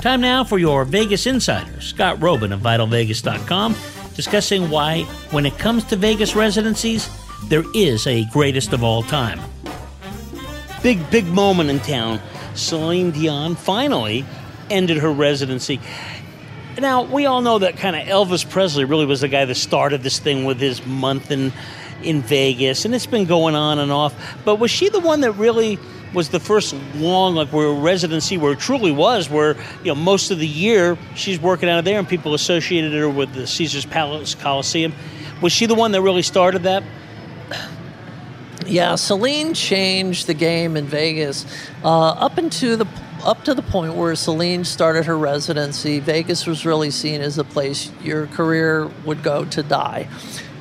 [0.00, 3.74] Time now for your Vegas Insider, Scott Roeben of VitalVegas.com,
[4.14, 5.02] discussing why,
[5.32, 7.08] when it comes to Vegas residencies,
[7.48, 9.40] there is a greatest of all time.
[10.82, 12.20] Big, big moment in town.
[12.54, 14.24] Celine Dion finally
[14.70, 15.80] ended her residency.
[16.78, 20.02] Now, we all know that kind of Elvis Presley really was the guy that started
[20.02, 21.52] this thing with his month in,
[22.02, 24.14] in Vegas, and it's been going on and off.
[24.44, 25.78] But was she the one that really
[26.12, 30.30] was the first long, like, where residency, where it truly was, where, you know, most
[30.30, 33.86] of the year she's working out of there and people associated her with the Caesar's
[33.86, 34.92] Palace Coliseum?
[35.40, 36.82] Was she the one that really started that?
[38.66, 41.46] Yeah, Celine changed the game in Vegas
[41.84, 42.86] uh, up into the
[43.24, 46.00] up to the point where Celine started her residency.
[46.00, 50.08] Vegas was really seen as a place your career would go to die.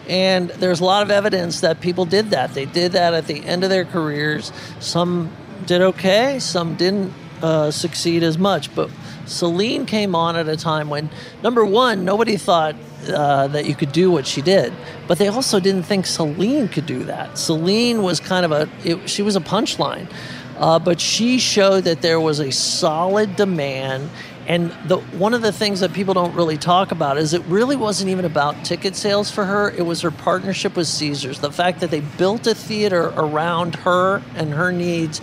[0.08, 2.54] And there's a lot of evidence that people did that.
[2.54, 4.52] They did that at the end of their careers.
[4.80, 5.32] Some
[5.66, 8.74] did okay, some didn't uh, succeed as much.
[8.76, 8.92] But
[9.26, 11.10] Celine came on at a time when,
[11.42, 12.76] number one, nobody thought
[13.10, 14.74] uh, that you could do what she did,
[15.08, 17.38] but they also didn't think Celine could do that.
[17.38, 20.12] Celine was kind of a, it, she was a punchline.
[20.58, 24.10] Uh, but she showed that there was a solid demand
[24.48, 27.76] and the one of the things that people don't really talk about is it really
[27.76, 29.72] wasn't even about ticket sales for her.
[29.72, 31.40] It was her partnership with Caesars.
[31.40, 35.20] The fact that they built a theater around her and her needs,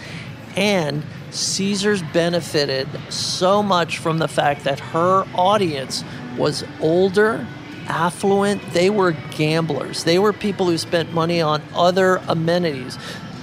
[0.57, 6.03] and Caesars benefited so much from the fact that her audience
[6.37, 7.47] was older,
[7.87, 8.73] affluent.
[8.73, 10.03] They were gamblers.
[10.03, 12.99] They were people who spent money on other amenities.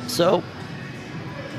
[0.07, 0.43] So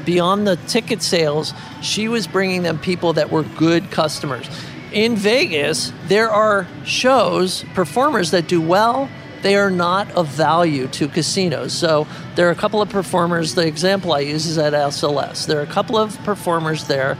[0.04, 4.48] beyond the ticket sales, she was bringing them people that were good customers.
[4.92, 9.08] In Vegas, there are shows, performers that do well.
[9.42, 11.72] They are not of value to casinos.
[11.72, 13.54] So there are a couple of performers.
[13.54, 15.46] The example I use is at SLS.
[15.46, 17.16] There are a couple of performers there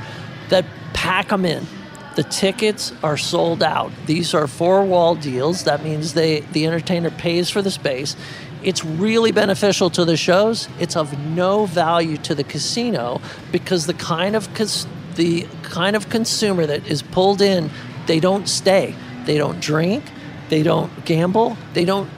[0.49, 1.67] that pack them in.
[2.17, 3.93] The tickets are sold out.
[4.07, 5.65] These are four wall deals.
[5.65, 8.17] That means they the entertainer pays for the space
[8.63, 10.69] it's really beneficial to the shows.
[10.79, 13.21] It's of no value to the casino
[13.53, 14.49] because the kind of
[15.17, 17.71] the kind of consumer that is pulled in,
[18.07, 18.95] they don't stay.
[19.25, 20.05] They don't drink.
[20.49, 21.57] They don't gamble.
[21.75, 22.11] They don't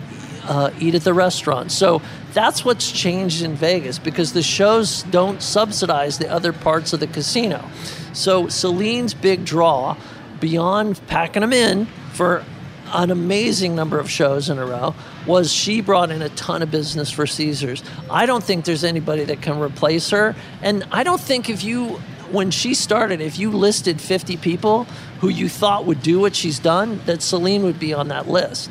[0.44, 1.72] uh, eat at the restaurant.
[1.72, 7.00] So that's what's changed in Vegas because the shows don't subsidize the other parts of
[7.00, 7.68] the casino.
[8.12, 9.96] So Celine's big draw,
[10.40, 12.44] beyond packing them in for
[12.92, 14.94] an amazing number of shows in a row
[15.26, 17.82] was she brought in a ton of business for Caesars.
[18.10, 20.34] I don't think there's anybody that can replace her.
[20.62, 24.84] And I don't think if you, when she started, if you listed 50 people
[25.20, 28.70] who you thought would do what she's done, that Celine would be on that list.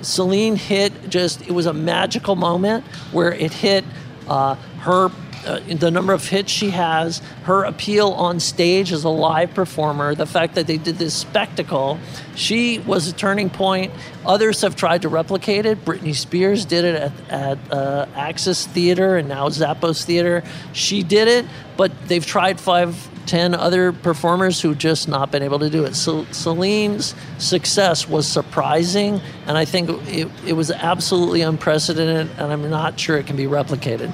[0.00, 3.84] Celine hit just, it was a magical moment where it hit
[4.28, 5.10] uh, her
[5.46, 10.14] uh, the number of hits she has, her appeal on stage as a live performer,
[10.14, 11.98] the fact that they did this spectacle,
[12.34, 13.92] she was a turning point.
[14.24, 15.84] Others have tried to replicate it.
[15.84, 20.42] Britney Spears did it at, at uh, Axis Theater and now Zappos Theater.
[20.72, 25.58] She did it, but they've tried five, ten other performers who just not been able
[25.58, 25.94] to do it.
[25.94, 32.70] So Celine's success was surprising, and I think it, it was absolutely unprecedented, and I'm
[32.70, 34.12] not sure it can be replicated.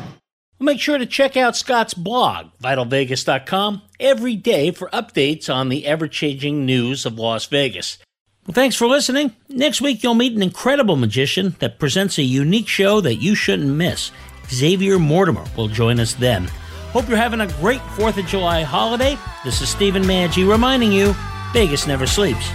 [0.60, 6.08] Make sure to check out Scott's blog, vitalvegas.com, every day for updates on the ever
[6.08, 7.98] changing news of Las Vegas.
[8.44, 9.36] Well, thanks for listening.
[9.48, 13.68] Next week, you'll meet an incredible magician that presents a unique show that you shouldn't
[13.68, 14.10] miss.
[14.48, 16.46] Xavier Mortimer will join us then.
[16.92, 19.16] Hope you're having a great 4th of July holiday.
[19.44, 21.14] This is Stephen Maggi reminding you
[21.52, 22.48] Vegas never sleeps.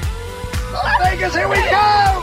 [1.00, 2.23] Vegas, here we go!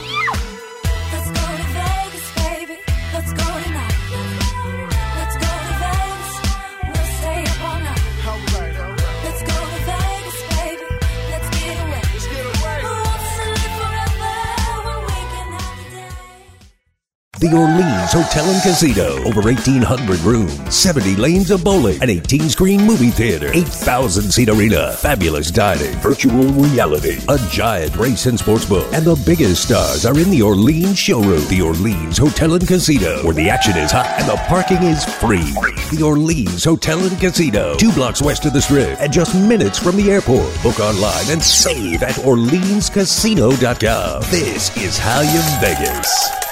[17.40, 19.16] The Orleans Hotel and Casino.
[19.24, 24.92] Over 1,800 rooms, 70 lanes of bowling, an 18 screen movie theater, 8,000 seat arena,
[24.92, 30.18] fabulous dining, virtual reality, a giant race and sports book, and the biggest stars are
[30.18, 31.48] in the Orleans showroom.
[31.48, 35.50] The Orleans Hotel and Casino, where the action is hot and the parking is free.
[35.96, 39.96] The Orleans Hotel and Casino, two blocks west of the strip and just minutes from
[39.96, 40.52] the airport.
[40.62, 44.20] Book online and save at OrleansCasino.com.
[44.30, 46.49] This is how you Vegas.